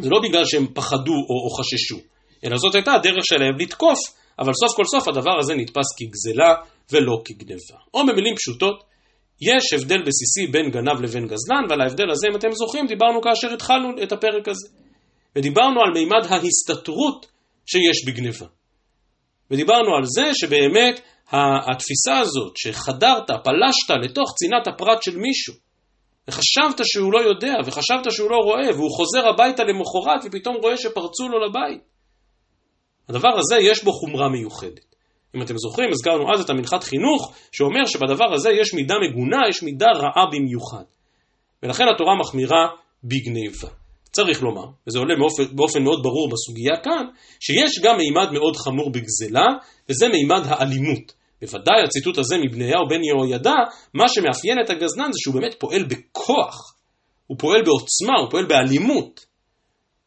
[0.00, 1.98] זה לא בגלל שהם פחדו או, או חששו,
[2.44, 3.98] אלא זאת הייתה הדרך שלהם לתקוף,
[4.38, 6.54] אבל סוף כל סוף הדבר הזה נתפס כגזלה
[6.92, 7.78] ולא כגנבה.
[7.94, 8.84] או במילים פשוטות,
[9.40, 13.54] יש הבדל בסיסי בין גנב לבין גזלן, ועל ההבדל הזה, אם אתם זוכרים, דיברנו כאשר
[13.54, 14.68] התחלנו את הפרק הזה.
[15.36, 17.26] ודיברנו על מימד ההסתתרות
[17.66, 18.46] שיש בגניבה.
[19.50, 21.00] ודיברנו על זה שבאמת
[21.72, 25.54] התפיסה הזאת, שחדרת, פלשת לתוך צנעת הפרט של מישהו,
[26.28, 31.28] וחשבת שהוא לא יודע, וחשבת שהוא לא רואה, והוא חוזר הביתה למחרת ופתאום רואה שפרצו
[31.28, 31.82] לו לבית.
[33.08, 34.94] הדבר הזה יש בו חומרה מיוחדת.
[35.36, 39.62] אם אתם זוכרים, הזכרנו אז את המנחת חינוך, שאומר שבדבר הזה יש מידה מגונה, יש
[39.62, 40.84] מידה רעה במיוחד.
[41.62, 42.68] ולכן התורה מחמירה
[43.04, 43.68] בגניבה.
[44.12, 47.06] צריך לומר, וזה עולה באופן, באופן מאוד ברור בסוגיה כאן,
[47.40, 49.46] שיש גם מימד מאוד חמור בגזלה,
[49.88, 51.12] וזה מימד האלימות.
[51.42, 53.54] בוודאי הציטוט הזה מבניהו בן יהוידע,
[53.94, 56.74] מה שמאפיין את הגזלן זה שהוא באמת פועל בכוח,
[57.26, 59.26] הוא פועל בעוצמה, הוא פועל באלימות.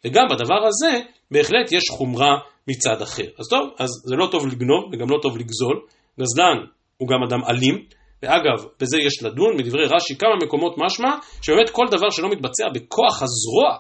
[0.05, 0.99] וגם בדבר הזה
[1.31, 3.23] בהחלט יש חומרה מצד אחר.
[3.39, 5.81] אז טוב, אז זה לא טוב לגנוב וגם לא טוב לגזול.
[6.19, 6.57] גזלן
[6.97, 7.86] הוא גם אדם אלים,
[8.23, 11.09] ואגב, בזה יש לדון, מדברי רש"י כמה מקומות משמע,
[11.41, 13.77] שבאמת כל דבר שלא מתבצע בכוח הזרוע,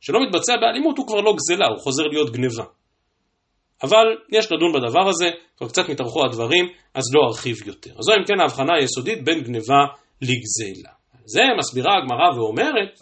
[0.00, 2.64] שלא מתבצע באלימות, הוא כבר לא גזלה, הוא חוזר להיות גניבה.
[3.82, 7.90] אבל יש לדון בדבר הזה, כבר קצת מתארכו הדברים, אז לא ארחיב יותר.
[7.90, 9.80] אז זו אם כן ההבחנה היסודית בין גניבה
[10.22, 10.92] לגזלה.
[11.24, 13.00] זה מסבירה הגמרא ואומרת,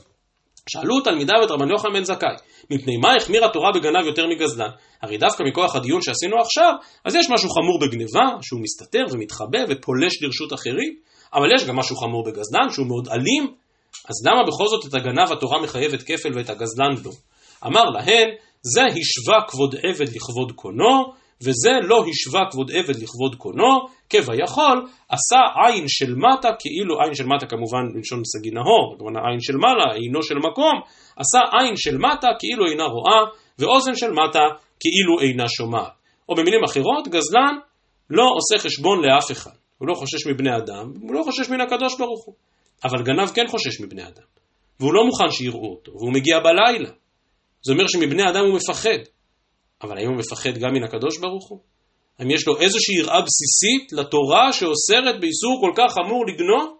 [0.68, 2.36] שאלו תלמידיו את רבן יוחנן בן זכאי,
[2.70, 4.70] מפני מה החמירה תורה בגנב יותר מגזלן?
[5.02, 10.22] הרי דווקא מכוח הדיון שעשינו עכשיו, אז יש משהו חמור בגניבה, שהוא מסתתר ומתחבא ופולש
[10.22, 10.96] לרשות אחרים,
[11.34, 13.54] אבל יש גם משהו חמור בגזלן, שהוא מאוד אלים,
[14.08, 17.10] אז למה בכל זאת את הגנב התורה מחייבת כפל ואת הגזלן לא?
[17.66, 18.28] אמר להן,
[18.72, 21.12] זה השווה כבוד עבד לכבוד קונו,
[21.42, 23.72] וזה לא השווה כבוד עבד לכבוד קונו,
[24.10, 29.40] כביכול, עשה עין של מטה, כאילו עין של מטה כמובן בלשון סגי נהור, כמובן עין
[29.40, 30.74] של מעלה, עינו של מקום,
[31.16, 33.20] עשה עין של מטה כאילו אינה רואה,
[33.58, 34.44] ואוזן של מטה
[34.80, 35.92] כאילו אינה שומעת.
[36.28, 37.54] או במילים אחרות, גזלן
[38.10, 39.56] לא עושה חשבון לאף אחד.
[39.78, 42.34] הוא לא חושש מבני אדם, הוא לא חושש מן הקדוש ברוך הוא.
[42.84, 44.26] אבל גנב כן חושש מבני אדם.
[44.80, 46.90] והוא לא מוכן שיראו אותו, והוא מגיע בלילה.
[47.64, 48.98] זה אומר שמבני אדם הוא מפחד.
[49.82, 51.60] אבל האם הוא מפחד גם מן הקדוש ברוך הוא?
[52.18, 56.76] האם יש לו איזושהי יראה בסיסית לתורה שאוסרת באיסור כל כך חמור לגנוב?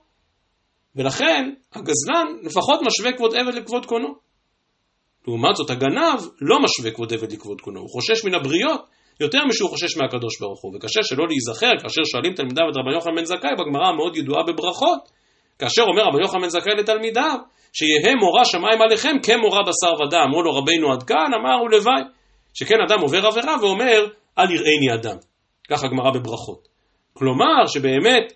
[0.97, 4.09] ולכן הגזלן לפחות משווה כבוד עבד לכבוד קונו.
[5.27, 8.81] לעומת זאת הגנב לא משווה כבוד עבד לכבוד קונו, הוא חושש מן הבריות
[9.21, 10.77] יותר משהוא חושש מהקדוש ברוך הוא.
[10.77, 15.03] וקשה שלא להיזכר כאשר שואלים תלמידיו את רבי יוחנן בן זכאי בגמרא המאוד ידועה בברכות,
[15.59, 17.39] כאשר אומר רבי יוחנן בן זכאי לתלמידיו,
[17.77, 20.19] שיהא מורא שמיים עליכם כמורא בשר ודם.
[20.29, 22.03] אמרו לו רבינו עד כאן, אמר ולוואי.
[22.55, 24.07] שכן אדם עובר עבירה ואומר,
[24.39, 25.17] אל יראני אדם.
[25.71, 26.69] ככה גמרא בברכות.
[27.13, 28.33] כלומר, שבאמת,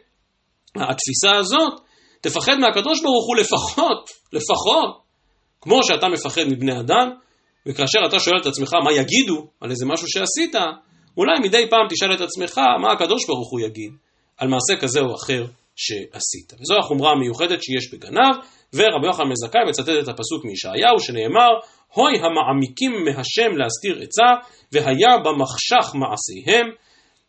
[0.77, 1.81] התפיסה הזאת,
[2.21, 5.03] תפחד מהקדוש ברוך הוא לפחות, לפחות,
[5.61, 7.11] כמו שאתה מפחד מבני אדם,
[7.67, 10.55] וכאשר אתה שואל את עצמך מה יגידו על איזה משהו שעשית,
[11.17, 13.93] אולי מדי פעם תשאל את עצמך מה הקדוש ברוך הוא יגיד
[14.37, 15.45] על מעשה כזה או אחר
[15.77, 16.61] שעשית.
[16.61, 18.37] וזו החומרה המיוחדת שיש בגנב,
[18.75, 21.53] ורבי יוחנן מזכאי מצטט את הפסוק מישעיהו שנאמר
[21.95, 24.31] הוי המעמיקים מהשם להסתיר עצה
[24.73, 26.67] והיה במחשך מעשיהם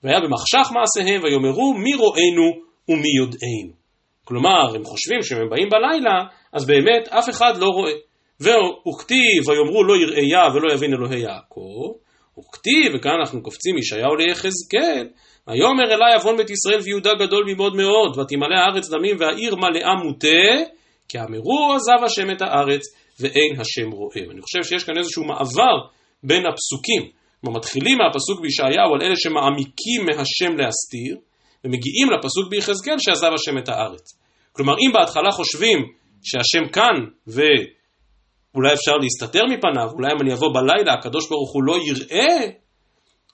[0.04, 2.48] והיה במחשך מעשיהם ויאמרו מי רואינו
[2.90, 3.80] ומי יודענו.
[4.26, 6.18] כלומר הם חושבים שהם באים בלילה
[6.54, 7.94] אז באמת אף אחד לא רואה.
[8.42, 11.92] וכתיב ויאמרו לא יראיה ולא יבין אלוהי יעקב
[12.40, 15.08] וכתיב וכאן אנחנו קופצים מישעיהו ליחזקאל
[15.48, 20.28] ויאמר אלי עוון בית ישראל ויהודה גדול מבעוד מאוד ותמלא הארץ דמים והעיר מלאה מוטה
[21.10, 22.82] כי אמרו עזב השם את הארץ
[23.20, 24.32] ואין השם רואה.
[24.32, 25.76] אני חושב שיש כאן איזשהו מעבר
[26.24, 27.12] בין הפסוקים.
[27.42, 31.18] כלומר מתחילים מהפסוק בישעיהו על אלה שמעמיקים מהשם להסתיר,
[31.64, 34.20] ומגיעים לפסוק ביחזקאל שעזב השם את הארץ.
[34.52, 35.80] כלומר אם בהתחלה חושבים
[36.24, 36.96] שהשם כאן
[37.28, 42.38] ואולי אפשר להסתתר מפניו, אולי אם אני אבוא בלילה הקדוש ברוך הוא לא יראה,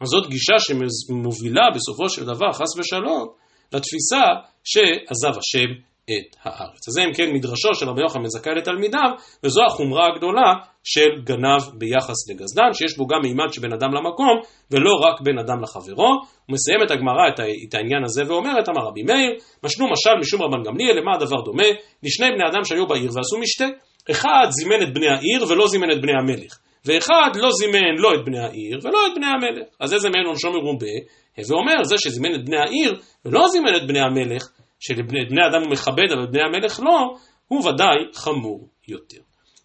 [0.02, 3.28] אז זאת גישה שמובילה בסופו של דבר, חס ושלום,
[3.74, 4.24] לתפיסה
[4.64, 5.70] שעזב השם
[6.10, 6.88] את הארץ.
[6.88, 9.10] אז זה אם כן מדרשו של רבי יוחנן מזכאי לתלמידיו,
[9.44, 10.54] וזו החומרה הגדולה
[10.84, 14.36] של גנב ביחס לגזלן, שיש בו גם מימד שבין אדם למקום,
[14.72, 16.08] ולא רק בין אדם לחברו.
[16.08, 17.28] הוא מסיים את הגמרא
[17.68, 19.34] את העניין הזה ואומרת, אמר רבי מאיר,
[19.64, 21.68] משנו משל משום רבן גמליאל, למה הדבר דומה?
[22.04, 23.66] לשני בני אדם שהיו בעיר ועשו משתה.
[24.12, 26.60] אחד זימן את בני העיר ולא זימן את בני המלך.
[26.86, 29.68] ואחד לא זימן לא את בני העיר ולא את בני המלך.
[29.80, 30.96] אז איזה מעין עונשו מרובה?
[31.38, 34.44] הווה אומר, זה שזימן את בני העיר ולא זימן את בני המלך,
[34.80, 37.16] שבני אדם הוא מכבד אבל בני המלך לא,
[37.48, 39.22] הוא ודאי חמור יותר.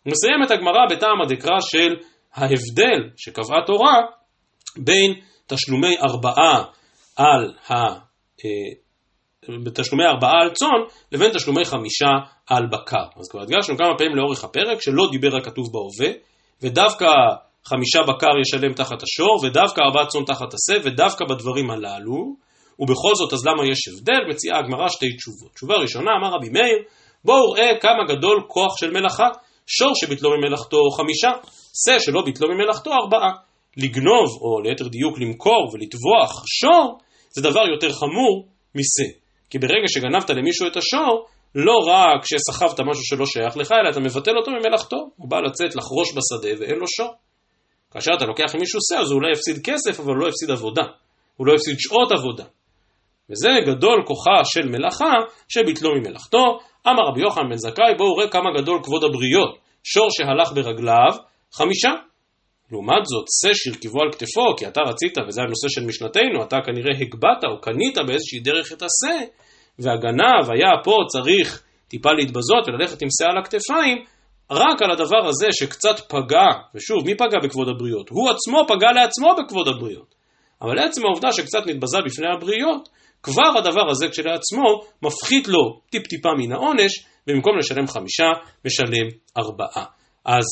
[0.06, 1.96] מסיימת הגמרא בטעם הדקרא של
[2.34, 3.96] ההבדל שקבעה תורה
[4.78, 6.64] בין תשלומי ארבעה
[7.16, 7.74] על ה...
[8.44, 8.80] אה,
[9.64, 12.10] בתשלומי ארבעה על צאן לבין תשלומי חמישה
[12.46, 13.04] על בקר.
[13.16, 16.14] אז כבר הדגשנו כמה פעמים לאורך הפרק שלא דיבר הכתוב בהווה,
[16.62, 17.06] ודווקא
[17.64, 22.36] חמישה בקר ישלם תחת השור, ודווקא ארבעה צאן תחת השה, ודווקא בדברים הללו,
[22.80, 24.20] ובכל זאת אז למה יש הבדל?
[24.28, 25.52] מציעה הגמרא שתי תשובות.
[25.54, 26.78] תשובה ראשונה, אמר רבי מאיר,
[27.24, 29.28] בואו ראה כמה גדול כוח של מלאכה,
[29.66, 31.30] שור שביטלו ממלאכתו חמישה,
[31.84, 33.30] שה שלא ביטלו ממלאכתו ארבעה.
[33.76, 36.98] לגנוב, או ליתר דיוק למכור ולטבוח שור,
[37.30, 39.08] זה דבר יותר חמור משה.
[39.50, 44.00] כי ברגע שגנבת למישהו את השור, לא רק שסחבת משהו שלא שייך לך, אלא אתה
[44.00, 44.96] מבטל אותו ממלאכתו.
[45.16, 47.14] הוא בא לצאת לחרוש בשדה ואין לו שור.
[47.90, 50.82] כאשר אתה לוקח ממישהו שה, אז הוא אולי יפסיד כסף, אבל הוא לא יפסיד עבודה.
[51.36, 52.44] הוא לא יפסיד שעות עבודה.
[53.30, 55.14] וזה גדול כוחה של מלאכה
[55.48, 56.58] שביטלו ממלאכתו.
[56.88, 59.58] אמר רבי יוחנן בן זכאי, בואו ראה כמה גדול כבוד הבריות.
[59.84, 61.12] שור שהלך ברגליו,
[61.52, 61.90] חמישה.
[62.72, 67.00] לעומת זאת, שא שהרכיבו על כתפו, כי אתה רצית, וזה הנושא של משנתנו, אתה כנראה
[67.00, 69.24] הגבהת או קנית באיזושהי דרך את השא,
[69.78, 74.04] והגנב היה פה צריך טיפה להתבזות וללכת עם שא על הכתפיים,
[74.50, 78.08] רק על הדבר הזה שקצת פגע, ושוב, מי פגע בכבוד הבריות?
[78.08, 80.14] הוא עצמו פגע לעצמו בכבוד הבריות.
[80.62, 82.88] אבל לעצם העובדה שקצת נתבזה בפני הבריות,
[83.22, 88.28] כבר הדבר הזה כשלעצמו מפחית לו טיפ-טיפה מן העונש, ובמקום לשלם חמישה,
[88.66, 89.08] משלם
[89.38, 89.84] ארבעה.
[90.24, 90.44] אז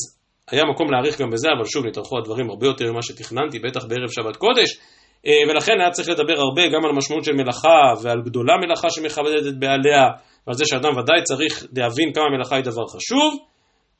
[0.51, 4.09] היה מקום להאריך גם בזה, אבל שוב, נתארכו הדברים הרבה יותר ממה שתכננתי, בטח בערב
[4.09, 4.79] שבת קודש,
[5.27, 9.47] אה, ולכן היה צריך לדבר הרבה גם על המשמעות של מלאכה, ועל גדולה מלאכה שמכבדת
[9.47, 10.03] את בעליה,
[10.47, 13.33] ועל זה שאדם ודאי צריך להבין כמה מלאכה היא דבר חשוב,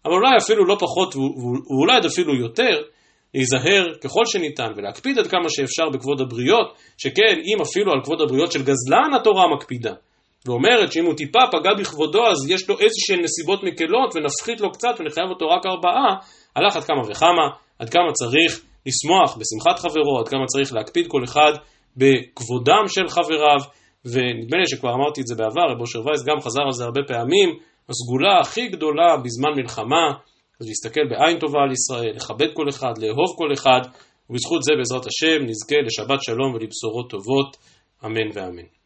[0.05, 2.81] אבל אולי אפילו לא פחות, ואולי אפילו יותר,
[3.33, 8.51] להיזהר ככל שניתן ולהקפיד עד כמה שאפשר בכבוד הבריות, שכן אם אפילו על כבוד הבריות
[8.51, 9.93] של גזלן התורה מקפידה,
[10.45, 14.95] ואומרת שאם הוא טיפה פגע בכבודו אז יש לו איזשהן נסיבות מקלות ונפחית לו קצת
[14.99, 16.15] ונחייב אותו רק ארבעה,
[16.55, 17.45] על אחת כמה וכמה,
[17.79, 21.53] עד כמה צריך לשמוח בשמחת חברו, עד כמה צריך להקפיד כל אחד
[21.97, 23.59] בכבודם של חבריו,
[24.05, 27.01] ונדמה לי שכבר אמרתי את זה בעבר, רב אושר וייס גם חזר על זה הרבה
[27.07, 27.49] פעמים,
[27.89, 30.05] הסגולה הכי גדולה בזמן מלחמה,
[30.59, 33.81] אז להסתכל בעין טובה על ישראל, לכבד כל אחד, לאהוב כל אחד,
[34.29, 37.57] ובזכות זה בעזרת השם נזכה לשבת שלום ולבשורות טובות,
[38.05, 38.78] אמן ואמן.